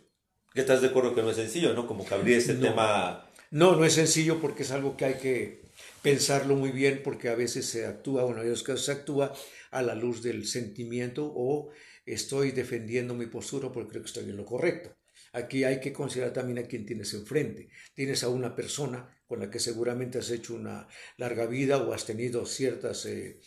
¿Estás 0.55 0.81
de 0.81 0.89
acuerdo 0.89 1.15
que 1.15 1.23
no 1.23 1.31
es 1.31 1.37
sencillo, 1.37 1.75
no? 1.75 1.87
Como 1.87 2.05
que 2.07 2.15
habría 2.15 2.39
ese 2.39 2.55
tema... 2.55 3.29
No, 3.51 3.77
no 3.77 3.85
es 3.85 3.93
sencillo 3.93 4.41
porque 4.41 4.63
es 4.63 4.71
algo 4.71 4.97
que 4.97 5.05
hay 5.05 5.15
que 5.15 5.63
pensarlo 6.03 6.57
muy 6.57 6.71
bien 6.71 7.03
porque 7.05 7.29
a 7.29 7.35
veces 7.35 7.67
se 7.67 7.87
actúa, 7.87 8.25
bueno, 8.25 8.43
en 8.43 8.51
los 8.51 8.63
casos 8.63 8.87
se 8.87 8.93
actúa 8.93 9.33
a 9.71 9.83
la 9.83 9.95
luz 9.95 10.23
del 10.23 10.47
sentimiento 10.47 11.31
o 11.35 11.71
estoy 12.07 12.53
defendiendo 12.53 13.15
mi 13.15 13.27
postura 13.27 13.71
porque 13.71 13.91
creo 13.91 14.03
que 14.03 14.09
estoy 14.09 14.25
en 14.25 14.37
lo 14.37 14.47
correcto. 14.47 14.97
Aquí 15.33 15.65
hay 15.65 15.81
que 15.81 15.93
considerar 15.93 16.33
también 16.33 16.59
a 16.59 16.69
quién 16.69 16.87
tienes 16.87 17.13
enfrente. 17.13 17.69
Tienes 17.95 18.23
a 18.23 18.29
una 18.29 18.55
persona 18.55 19.15
con 19.27 19.41
la 19.41 19.51
que 19.51 19.59
seguramente 19.59 20.19
has 20.19 20.31
hecho 20.31 20.55
una 20.55 20.87
larga 21.17 21.47
vida 21.47 21.79
o 21.79 21.93
has 21.93 22.07
tenido 22.07 22.47
ciertos 22.47 23.05
eh, 23.07 23.41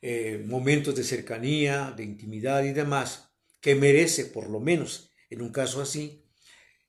eh, 0.00 0.42
momentos 0.46 0.96
de 0.96 1.04
cercanía, 1.04 1.92
de 1.96 2.04
intimidad 2.04 2.64
y 2.64 2.72
demás, 2.72 3.30
que 3.60 3.74
merece, 3.74 4.24
por 4.24 4.48
lo 4.48 4.58
menos 4.58 5.10
en 5.28 5.42
un 5.42 5.52
caso 5.52 5.82
así, 5.82 6.24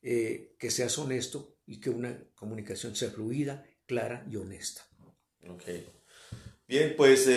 eh, 0.01 0.55
que 0.57 0.71
seas 0.71 0.97
honesto 0.97 1.57
y 1.65 1.79
que 1.81 1.89
una 1.89 2.23
comunicación 2.35 2.95
sea 2.95 3.11
fluida, 3.11 3.65
clara 3.85 4.25
y 4.29 4.37
honesta. 4.37 4.87
Ok. 5.47 5.63
Bien, 6.67 6.93
pues 6.95 7.27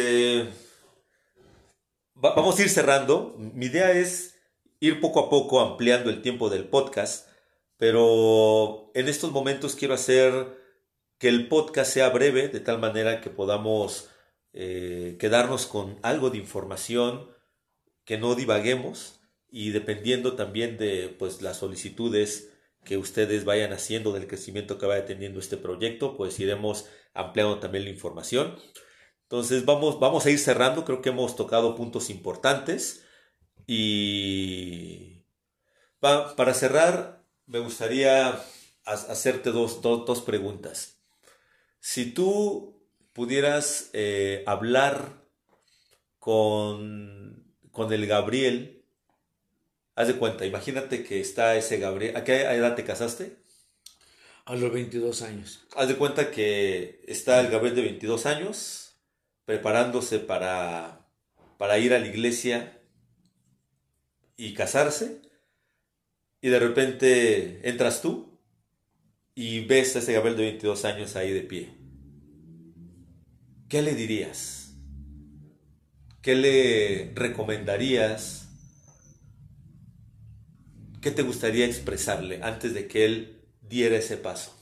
vamos 2.22 2.58
a 2.58 2.62
ir 2.62 2.68
cerrando. 2.68 3.34
Mi 3.36 3.66
idea 3.66 3.92
es 3.92 4.40
ir 4.80 5.00
poco 5.00 5.20
a 5.20 5.30
poco 5.30 5.60
ampliando 5.60 6.10
el 6.10 6.22
tiempo 6.22 6.48
del 6.48 6.68
podcast, 6.68 7.28
pero 7.76 8.90
en 8.94 9.08
estos 9.08 9.32
momentos 9.32 9.74
quiero 9.74 9.94
hacer 9.94 10.60
que 11.18 11.28
el 11.28 11.48
podcast 11.48 11.92
sea 11.92 12.08
breve, 12.10 12.48
de 12.48 12.60
tal 12.60 12.78
manera 12.78 13.20
que 13.20 13.30
podamos 13.30 14.08
eh, 14.52 15.16
quedarnos 15.18 15.66
con 15.66 15.98
algo 16.02 16.30
de 16.30 16.38
información, 16.38 17.30
que 18.04 18.18
no 18.18 18.34
divaguemos 18.34 19.20
y 19.48 19.70
dependiendo 19.70 20.34
también 20.34 20.78
de 20.78 21.14
pues, 21.18 21.42
las 21.42 21.58
solicitudes 21.58 22.50
que 22.84 22.96
ustedes 22.96 23.44
vayan 23.44 23.72
haciendo 23.72 24.12
del 24.12 24.26
crecimiento 24.26 24.78
que 24.78 24.86
vaya 24.86 25.04
teniendo 25.06 25.38
este 25.38 25.56
proyecto, 25.56 26.16
pues 26.16 26.40
iremos 26.40 26.88
ampliando 27.14 27.60
también 27.60 27.84
la 27.84 27.90
información. 27.90 28.56
Entonces 29.32 29.64
vamos, 29.64 29.98
vamos 29.98 30.26
a 30.26 30.30
ir 30.30 30.38
cerrando, 30.38 30.84
creo 30.84 31.00
que 31.00 31.08
hemos 31.08 31.36
tocado 31.36 31.74
puntos 31.74 32.10
importantes 32.10 33.02
y 33.66 35.24
para 36.00 36.52
cerrar 36.52 37.24
me 37.46 37.58
gustaría 37.58 38.38
hacerte 38.84 39.50
dos, 39.50 39.80
dos, 39.80 40.20
preguntas. 40.20 40.98
Si 41.80 42.12
tú 42.12 42.86
pudieras 43.14 43.88
eh, 43.94 44.44
hablar 44.46 45.24
con, 46.18 47.56
con 47.70 47.90
el 47.90 48.06
Gabriel, 48.06 48.84
haz 49.94 50.08
de 50.08 50.18
cuenta, 50.18 50.44
imagínate 50.44 51.04
que 51.04 51.22
está 51.22 51.56
ese 51.56 51.78
Gabriel, 51.78 52.18
¿a 52.18 52.24
qué 52.24 52.42
edad 52.42 52.74
te 52.74 52.84
casaste? 52.84 53.38
A 54.44 54.56
los 54.56 54.70
22 54.70 55.22
años. 55.22 55.64
Haz 55.74 55.88
de 55.88 55.96
cuenta 55.96 56.30
que 56.30 57.02
está 57.08 57.40
el 57.40 57.48
Gabriel 57.48 57.76
de 57.76 57.82
22 57.82 58.26
años, 58.26 58.91
preparándose 59.44 60.18
para, 60.18 61.08
para 61.58 61.78
ir 61.78 61.94
a 61.94 61.98
la 61.98 62.06
iglesia 62.06 62.80
y 64.36 64.54
casarse, 64.54 65.22
y 66.40 66.48
de 66.48 66.58
repente 66.58 67.68
entras 67.68 68.02
tú 68.02 68.40
y 69.34 69.60
ves 69.64 69.94
a 69.96 70.00
ese 70.00 70.12
Gabriel 70.12 70.36
de 70.36 70.42
22 70.44 70.84
años 70.84 71.16
ahí 71.16 71.32
de 71.32 71.42
pie. 71.42 71.74
¿Qué 73.68 73.80
le 73.80 73.94
dirías? 73.94 74.74
¿Qué 76.20 76.34
le 76.34 77.12
recomendarías? 77.14 78.48
¿Qué 81.00 81.10
te 81.10 81.22
gustaría 81.22 81.66
expresarle 81.66 82.40
antes 82.42 82.74
de 82.74 82.86
que 82.86 83.04
él 83.04 83.48
diera 83.60 83.96
ese 83.96 84.16
paso? 84.16 84.56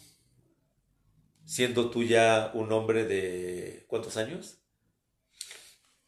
Siendo 1.45 1.91
tú 1.91 2.05
ya 2.05 2.51
un 2.55 2.73
hombre 2.73 3.05
de 3.05 3.85
¿cuántos 3.89 4.17
años? 4.17 4.60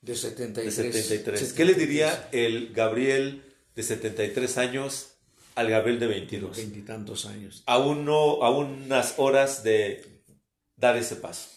De 0.02 0.16
73. 0.16 0.64
De 0.64 0.92
73. 0.92 1.52
¿Qué 1.52 1.64
le 1.64 1.74
diría 1.74 2.28
el 2.32 2.72
Gabriel 2.72 3.44
de 3.76 3.84
73 3.84 4.58
años 4.58 5.14
al 5.54 5.70
Gabriel 5.70 6.00
de 6.00 6.08
22? 6.08 6.56
Veintitantos 6.56 7.24
años. 7.26 7.62
A, 7.66 7.78
uno, 7.78 8.42
a 8.42 8.50
unas 8.50 9.14
horas 9.18 9.62
de 9.62 10.24
dar 10.74 10.96
ese 10.96 11.14
paso. 11.14 11.50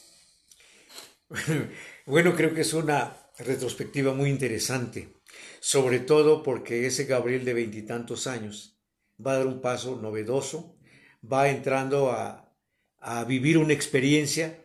bueno, 2.06 2.36
creo 2.36 2.54
que 2.54 2.62
es 2.62 2.74
una 2.74 3.18
retrospectiva 3.40 4.14
muy 4.14 4.30
interesante, 4.30 5.16
sobre 5.60 6.00
todo 6.00 6.44
porque 6.44 6.86
ese 6.86 7.06
Gabriel 7.06 7.46
de 7.46 7.56
veintitantos 7.56 8.28
años 8.28 8.80
va 9.26 9.34
a 9.34 9.38
dar 9.38 9.48
un 9.48 9.60
paso 9.60 9.96
novedoso, 9.96 10.78
va 11.24 11.50
entrando 11.50 12.12
a, 12.12 12.56
a 13.00 13.24
vivir 13.24 13.58
una 13.58 13.74
experiencia 13.74 14.64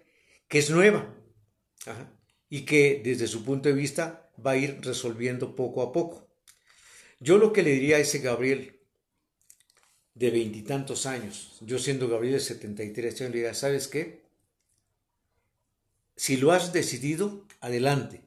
que 0.48 0.58
es 0.58 0.68
nueva. 0.68 1.16
Ajá 1.86 2.19
y 2.50 2.62
que 2.62 3.00
desde 3.02 3.28
su 3.28 3.44
punto 3.44 3.68
de 3.68 3.74
vista 3.74 4.28
va 4.44 4.52
a 4.52 4.56
ir 4.56 4.80
resolviendo 4.82 5.54
poco 5.54 5.82
a 5.82 5.92
poco. 5.92 6.28
Yo 7.20 7.38
lo 7.38 7.52
que 7.52 7.62
le 7.62 7.70
diría 7.70 7.96
a 7.96 8.00
ese 8.00 8.18
Gabriel 8.18 8.80
de 10.14 10.30
veintitantos 10.30 11.06
años, 11.06 11.56
yo 11.60 11.78
siendo 11.78 12.08
Gabriel 12.08 12.34
de 12.34 12.40
73 12.40 13.20
años, 13.20 13.30
le 13.30 13.36
diría, 13.38 13.54
¿sabes 13.54 13.86
qué? 13.86 14.22
Si 16.16 16.36
lo 16.36 16.52
has 16.52 16.72
decidido, 16.72 17.46
adelante, 17.60 18.22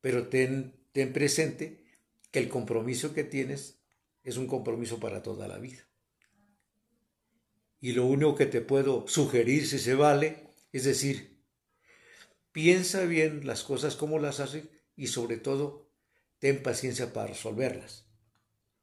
pero 0.00 0.28
ten, 0.28 0.74
ten 0.92 1.12
presente 1.12 1.84
que 2.30 2.38
el 2.38 2.48
compromiso 2.48 3.12
que 3.12 3.24
tienes 3.24 3.78
es 4.24 4.36
un 4.36 4.46
compromiso 4.46 4.98
para 4.98 5.22
toda 5.22 5.46
la 5.46 5.58
vida. 5.58 5.86
Y 7.80 7.92
lo 7.92 8.06
único 8.06 8.34
que 8.34 8.46
te 8.46 8.60
puedo 8.60 9.06
sugerir, 9.06 9.66
si 9.66 9.78
se 9.78 9.94
vale, 9.94 10.48
es 10.72 10.84
decir, 10.84 11.29
Piensa 12.52 13.04
bien 13.04 13.46
las 13.46 13.62
cosas 13.62 13.94
como 13.94 14.18
las 14.18 14.40
haces 14.40 14.64
y 14.96 15.06
sobre 15.06 15.36
todo 15.36 15.88
ten 16.40 16.62
paciencia 16.62 17.12
para 17.12 17.28
resolverlas. 17.28 18.06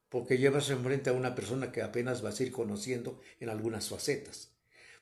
Porque 0.10 0.38
llevas 0.38 0.70
enfrente 0.70 1.10
a 1.10 1.14
una 1.14 1.36
persona 1.36 1.74
que 1.74 1.82
apenas 1.82 2.22
vas 2.22 2.40
a 2.40 2.44
ir 2.44 2.54
conociendo 2.54 3.20
en 3.42 3.50
algunas 3.50 3.90
facetas. 3.90 4.56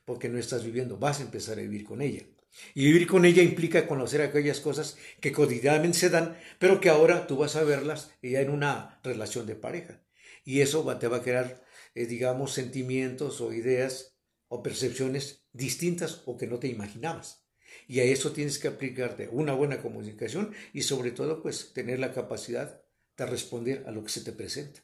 Porque 0.04 0.28
no 0.28 0.38
estás 0.38 0.64
viviendo, 0.64 0.98
vas 0.98 1.20
a 1.20 1.22
empezar 1.22 1.58
a 1.58 1.62
vivir 1.62 1.84
con 1.84 2.02
ella. 2.02 2.26
Y 2.74 2.86
vivir 2.86 3.06
con 3.06 3.24
ella 3.24 3.42
implica 3.42 3.86
conocer 3.86 4.20
aquellas 4.22 4.58
cosas 4.58 4.96
que 5.20 5.30
cotidianamente 5.30 5.98
se 5.98 6.10
dan, 6.10 6.36
pero 6.58 6.80
que 6.80 6.88
ahora 6.88 7.28
tú 7.28 7.36
vas 7.36 7.54
a 7.54 7.62
verlas 7.62 8.10
ya 8.20 8.40
en 8.40 8.50
una 8.50 9.00
relación 9.04 9.46
de 9.46 9.54
pareja. 9.54 10.02
Y 10.44 10.60
eso 10.60 10.84
te 10.98 11.06
va 11.06 11.18
a 11.18 11.22
crear, 11.22 11.62
eh, 11.94 12.06
digamos, 12.06 12.52
sentimientos 12.52 13.40
o 13.40 13.52
ideas 13.52 14.16
o 14.48 14.62
percepciones 14.62 15.44
distintas 15.52 16.22
o 16.26 16.36
que 16.36 16.46
no 16.46 16.58
te 16.58 16.68
imaginabas. 16.68 17.45
Y 17.88 18.00
a 18.00 18.04
eso 18.04 18.32
tienes 18.32 18.58
que 18.58 18.68
aplicarte 18.68 19.28
una 19.30 19.52
buena 19.52 19.80
comunicación 19.80 20.52
y 20.72 20.82
sobre 20.82 21.10
todo 21.10 21.42
pues 21.42 21.72
tener 21.72 21.98
la 21.98 22.12
capacidad 22.12 22.82
de 23.16 23.26
responder 23.26 23.84
a 23.86 23.90
lo 23.90 24.02
que 24.02 24.10
se 24.10 24.22
te 24.22 24.32
presenta. 24.32 24.80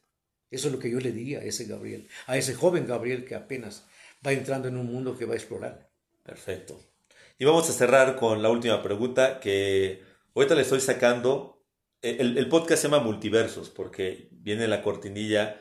Eso 0.51 0.69
es 0.69 0.75
lo 0.75 0.79
que 0.79 0.91
yo 0.91 1.01
le 1.01 1.13
diría 1.13 1.41
a 1.41 1.45
ese 1.45 1.65
Gabriel, 1.65 2.09
a 2.27 2.37
ese 2.37 2.55
joven 2.55 2.87
Gabriel 2.87 3.25
que 3.25 3.35
apenas 3.35 3.87
va 4.27 4.33
entrando 4.33 4.69
en 4.69 4.77
un 4.77 4.87
mundo 4.87 5.17
que 5.17 5.25
va 5.25 5.35
a 5.35 5.37
explorar. 5.37 5.91
Perfecto. 6.23 6.81
Y 7.39 7.45
vamos 7.45 7.69
a 7.69 7.73
cerrar 7.73 8.17
con 8.17 8.43
la 8.43 8.51
última 8.51 8.83
pregunta 8.83 9.41
que 9.41 10.03
ahorita 10.35 10.55
le 10.55 10.63
estoy 10.63 10.81
sacando. 10.81 11.65
El, 12.03 12.37
el 12.37 12.49
podcast 12.49 12.83
se 12.83 12.89
llama 12.89 13.03
Multiversos 13.03 13.71
porque 13.71 14.29
viene 14.31 14.69
la 14.69 14.83
cortinilla 14.83 15.59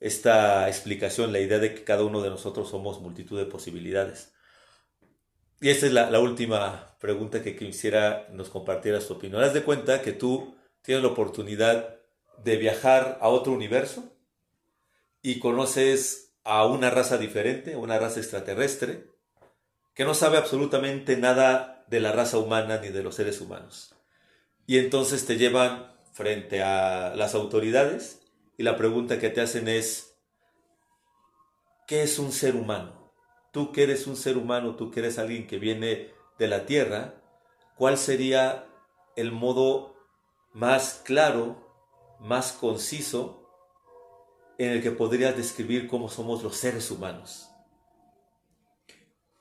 esta 0.00 0.68
explicación, 0.68 1.32
la 1.32 1.40
idea 1.40 1.58
de 1.58 1.74
que 1.74 1.84
cada 1.84 2.04
uno 2.04 2.22
de 2.22 2.30
nosotros 2.30 2.70
somos 2.70 3.00
multitud 3.00 3.38
de 3.38 3.46
posibilidades. 3.46 4.32
Y 5.60 5.70
esta 5.70 5.86
es 5.86 5.92
la, 5.92 6.20
última 6.20 6.96
pregunta 7.00 7.42
que 7.42 7.56
quisiera 7.56 8.28
nos 8.30 8.48
compartieras 8.48 9.08
tu 9.08 9.14
opinión. 9.14 9.42
Haz 9.42 9.54
de 9.54 9.64
cuenta 9.64 10.02
que 10.02 10.12
tú 10.12 10.56
tienes 10.82 11.02
la 11.02 11.10
oportunidad 11.10 11.96
de 12.44 12.56
viajar 12.56 13.18
a 13.20 13.28
otro 13.28 13.52
universo 13.52 14.04
y 15.20 15.40
conoces 15.40 16.36
a 16.44 16.64
una 16.64 16.90
raza 16.90 17.18
diferente, 17.18 17.74
una 17.74 17.98
raza 17.98 18.20
extraterrestre, 18.20 19.10
que 19.94 20.04
no 20.04 20.14
sabe 20.14 20.38
absolutamente 20.38 21.16
nada 21.16 21.84
de 21.88 22.00
la 22.00 22.12
raza 22.12 22.38
humana 22.38 22.78
ni 22.78 22.90
de 22.90 23.02
los 23.02 23.16
seres 23.16 23.40
humanos. 23.40 23.96
Y 24.66 24.78
entonces 24.78 25.26
te 25.26 25.36
llevan 25.36 25.92
frente 26.12 26.62
a 26.62 27.16
las 27.16 27.34
autoridades 27.34 28.20
y 28.56 28.62
la 28.62 28.76
pregunta 28.76 29.18
que 29.18 29.30
te 29.30 29.40
hacen 29.40 29.66
es, 29.66 30.14
¿qué 31.88 32.02
es 32.02 32.20
un 32.20 32.30
ser 32.30 32.54
humano? 32.54 32.97
Tú 33.52 33.72
que 33.72 33.82
eres 33.82 34.06
un 34.06 34.16
ser 34.16 34.36
humano, 34.36 34.76
tú 34.76 34.90
que 34.90 35.00
eres 35.00 35.18
alguien 35.18 35.46
que 35.46 35.58
viene 35.58 36.12
de 36.38 36.48
la 36.48 36.66
tierra, 36.66 37.14
¿cuál 37.76 37.98
sería 37.98 38.66
el 39.16 39.32
modo 39.32 39.96
más 40.52 41.02
claro, 41.04 42.16
más 42.20 42.52
conciso 42.52 43.48
en 44.58 44.70
el 44.70 44.82
que 44.82 44.90
podrías 44.90 45.36
describir 45.36 45.88
cómo 45.88 46.08
somos 46.08 46.42
los 46.42 46.56
seres 46.56 46.90
humanos? 46.90 47.50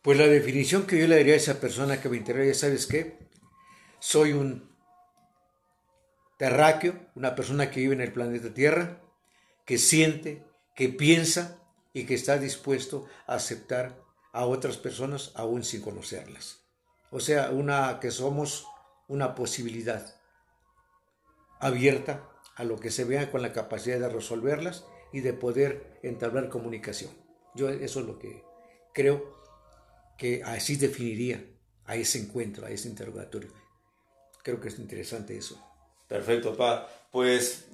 Pues 0.02 0.18
la 0.18 0.28
definición 0.28 0.86
que 0.86 1.00
yo 1.00 1.08
le 1.08 1.18
daría 1.18 1.34
a 1.34 1.38
esa 1.38 1.60
persona 1.60 2.02
que 2.02 2.08
me 2.10 2.18
interesa, 2.18 2.68
¿sabes 2.68 2.88
qué? 2.88 3.18
Soy 4.00 4.32
un 4.32 4.74
terráqueo, 6.38 6.94
una 7.16 7.36
persona 7.36 7.72
que 7.72 7.82
vive 7.82 7.96
en 7.96 8.02
el 8.02 8.14
planeta 8.14 8.54
Tierra, 8.54 9.02
que 9.66 9.78
siente, 9.78 10.46
que 10.76 10.90
piensa 10.90 11.67
y 11.98 12.06
que 12.06 12.14
está 12.14 12.38
dispuesto 12.38 13.08
a 13.26 13.34
aceptar 13.34 14.00
a 14.32 14.46
otras 14.46 14.78
personas 14.78 15.32
aún 15.34 15.64
sin 15.64 15.82
conocerlas. 15.82 16.60
O 17.10 17.20
sea, 17.20 17.50
una 17.50 18.00
que 18.00 18.12
somos 18.12 18.68
una 19.08 19.34
posibilidad 19.34 20.16
abierta 21.60 22.30
a 22.56 22.66
lo 22.66 22.80
que 22.80 22.92
se 22.92 23.04
vea 23.04 23.32
con 23.32 23.42
la 23.42 23.52
capacidad 23.52 24.00
de 24.00 24.10
resolverlas 24.10 24.86
y 25.12 25.22
de 25.22 25.34
poder 25.34 26.00
entablar 26.04 26.50
comunicación. 26.50 27.10
Yo 27.56 27.68
eso 27.70 28.02
es 28.02 28.06
lo 28.06 28.20
que 28.20 28.44
creo 28.94 29.36
que 30.20 30.44
así 30.44 30.76
definiría 30.76 31.44
a 31.86 31.96
ese 31.96 32.20
encuentro, 32.20 32.68
a 32.68 32.70
ese 32.70 32.90
interrogatorio. 32.90 33.52
Creo 34.44 34.60
que 34.60 34.68
es 34.68 34.78
interesante 34.78 35.36
eso. 35.36 35.60
Perfecto, 36.08 36.56
pa. 36.56 36.88
Pues 37.12 37.66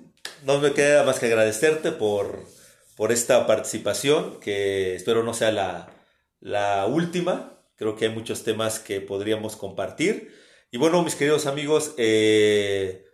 no 0.46 0.60
me 0.60 0.74
queda 0.74 1.04
más 1.04 1.20
que 1.20 1.26
agradecerte 1.26 1.92
por 1.92 2.63
por 2.96 3.12
esta 3.12 3.48
participación, 3.48 4.40
que 4.40 4.96
espero 4.96 5.24
no 5.24 5.34
sea 5.34 5.52
la, 5.52 6.86
última. 6.88 7.60
Creo 7.76 7.96
que 7.96 8.06
hay 8.06 8.12
muchos 8.12 8.44
temas 8.44 8.80
que 8.80 9.02
podríamos 9.02 9.56
compartir. 9.56 10.34
Y 10.72 10.78
bueno, 10.78 11.02
mis 11.04 11.16
queridos 11.16 11.46
amigos, 11.46 11.94
eh, 11.98 13.06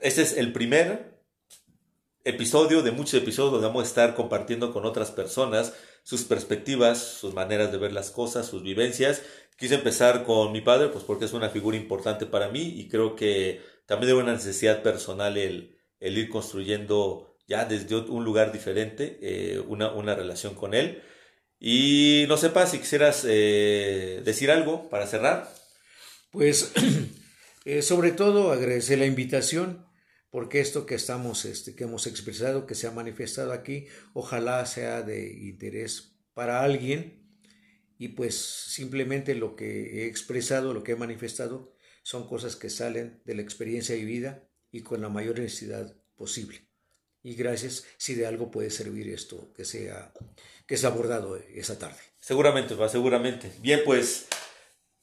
este 0.00 0.22
es 0.22 0.36
el 0.36 0.52
primer 0.52 1.20
episodio 2.24 2.82
de 2.82 2.90
muchos 2.90 3.14
episodios 3.14 3.52
donde 3.52 3.68
vamos 3.68 3.84
a 3.84 3.86
estar 3.86 4.14
compartiendo 4.14 4.72
con 4.72 4.86
otras 4.86 5.10
personas 5.10 5.74
sus 6.02 6.24
perspectivas, 6.24 6.98
sus 6.98 7.34
maneras 7.34 7.72
de 7.72 7.78
ver 7.78 7.92
las 7.92 8.10
cosas, 8.10 8.46
sus 8.46 8.62
vivencias. 8.62 9.22
Quise 9.56 9.76
empezar 9.76 10.24
con 10.24 10.52
mi 10.52 10.60
padre, 10.60 10.88
pues 10.88 11.04
porque 11.04 11.24
es 11.24 11.32
una 11.32 11.48
figura 11.50 11.76
importante 11.76 12.26
para 12.26 12.48
mí 12.48 12.62
y 12.62 12.88
creo 12.88 13.14
que 13.16 13.62
también 13.86 14.08
de 14.08 14.22
una 14.22 14.32
necesidad 14.32 14.82
personal 14.82 15.36
el, 15.36 15.78
el 16.00 16.18
ir 16.18 16.28
construyendo 16.28 17.33
ya 17.46 17.64
desde 17.64 17.96
un 17.96 18.24
lugar 18.24 18.52
diferente, 18.52 19.18
eh, 19.22 19.58
una, 19.60 19.92
una, 19.92 20.14
relación 20.14 20.54
con 20.54 20.74
Él. 20.74 21.02
Y 21.58 22.24
no 22.28 22.36
sepa 22.36 22.66
si 22.66 22.78
quisieras 22.78 23.24
eh, 23.28 24.22
decir 24.24 24.50
algo 24.50 24.88
para 24.88 25.06
cerrar. 25.06 25.52
Pues 26.30 26.72
eh, 27.64 27.82
sobre 27.82 28.12
todo 28.12 28.52
agradecer 28.52 28.98
la 28.98 29.06
invitación, 29.06 29.86
porque 30.30 30.60
esto 30.60 30.86
que 30.86 30.94
estamos, 30.94 31.44
este, 31.44 31.74
que 31.74 31.84
hemos 31.84 32.06
expresado, 32.06 32.66
que 32.66 32.74
se 32.74 32.86
ha 32.86 32.90
manifestado 32.90 33.52
aquí, 33.52 33.86
ojalá 34.14 34.64
sea 34.66 35.02
de 35.02 35.32
interés 35.32 36.16
para 36.34 36.62
alguien. 36.62 37.22
Y 37.96 38.08
pues 38.08 38.34
simplemente 38.34 39.34
lo 39.34 39.54
que 39.54 40.02
he 40.02 40.06
expresado, 40.06 40.74
lo 40.74 40.82
que 40.82 40.92
he 40.92 40.96
manifestado, 40.96 41.76
son 42.02 42.28
cosas 42.28 42.56
que 42.56 42.68
salen 42.68 43.22
de 43.24 43.34
la 43.34 43.42
experiencia 43.42 43.94
vivida 43.94 44.46
y 44.70 44.82
con 44.82 45.00
la 45.00 45.08
mayor 45.08 45.38
necesidad 45.38 45.96
posible 46.16 46.73
y 47.24 47.34
gracias 47.34 47.84
si 47.96 48.14
de 48.14 48.26
algo 48.26 48.50
puede 48.50 48.70
servir 48.70 49.08
esto 49.08 49.52
que 49.56 49.64
sea 49.64 50.12
que 50.66 50.76
es 50.76 50.84
abordado 50.84 51.36
esa 51.36 51.78
tarde. 51.78 51.98
Seguramente, 52.20 52.74
va, 52.74 52.88
seguramente. 52.88 53.52
Bien, 53.58 53.80
pues 53.84 54.26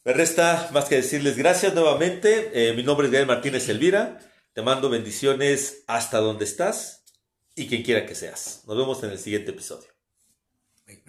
me 0.06 0.14
resta 0.14 0.70
más 0.72 0.86
que 0.86 0.96
decirles 0.96 1.38
gracias 1.38 1.74
nuevamente. 1.74 2.52
Eh, 2.54 2.74
mi 2.74 2.84
nombre 2.84 3.08
es 3.08 3.12
Gabriel 3.12 3.28
Martínez 3.28 3.68
Elvira. 3.70 4.20
Te 4.54 4.62
mando 4.62 4.90
bendiciones 4.90 5.84
hasta 5.88 6.20
donde 6.20 6.46
estás 6.46 7.04
y 7.56 7.68
quien 7.68 7.84
quiera 7.84 8.06
que 8.06 8.16
seas. 8.16 8.64
Nos 8.68 8.78
vemos 8.78 9.04
en 9.04 9.12
el 9.12 9.20
siguiente 9.20 9.52
episodio. 9.52 9.90
Bye, 10.86 11.04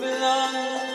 para 0.00 0.91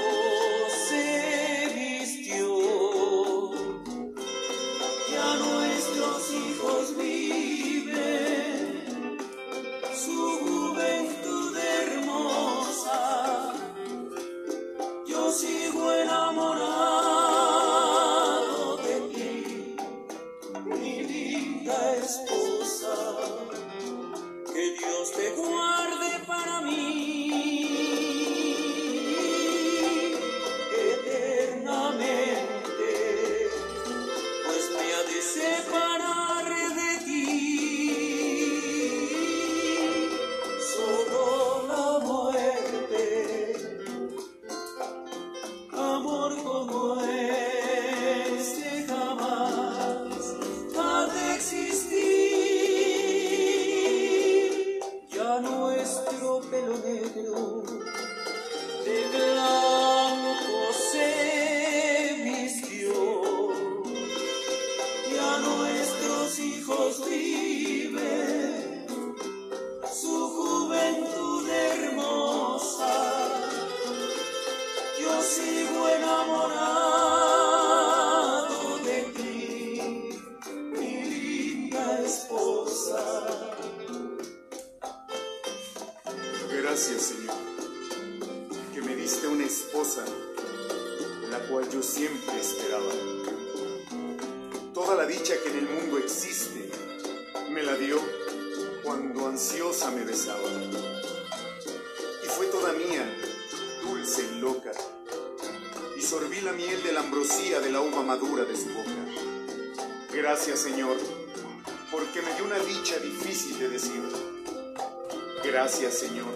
Gracias, 115.59 115.97
Señor, 115.97 116.35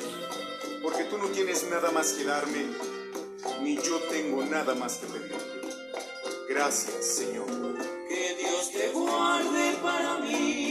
porque 0.82 1.04
tú 1.04 1.16
no 1.20 1.28
tienes 1.28 1.70
nada 1.70 1.92
más 1.92 2.14
que 2.14 2.24
darme, 2.24 2.66
ni 3.62 3.76
yo 3.76 4.00
tengo 4.10 4.44
nada 4.46 4.74
más 4.74 4.98
que 4.98 5.06
pedir. 5.06 5.36
Gracias, 6.50 7.06
Señor. 7.06 7.46
Que 8.10 8.36
Dios 8.40 8.72
te 8.72 8.90
guarde 8.90 9.78
para 9.84 10.18
mí. 10.22 10.71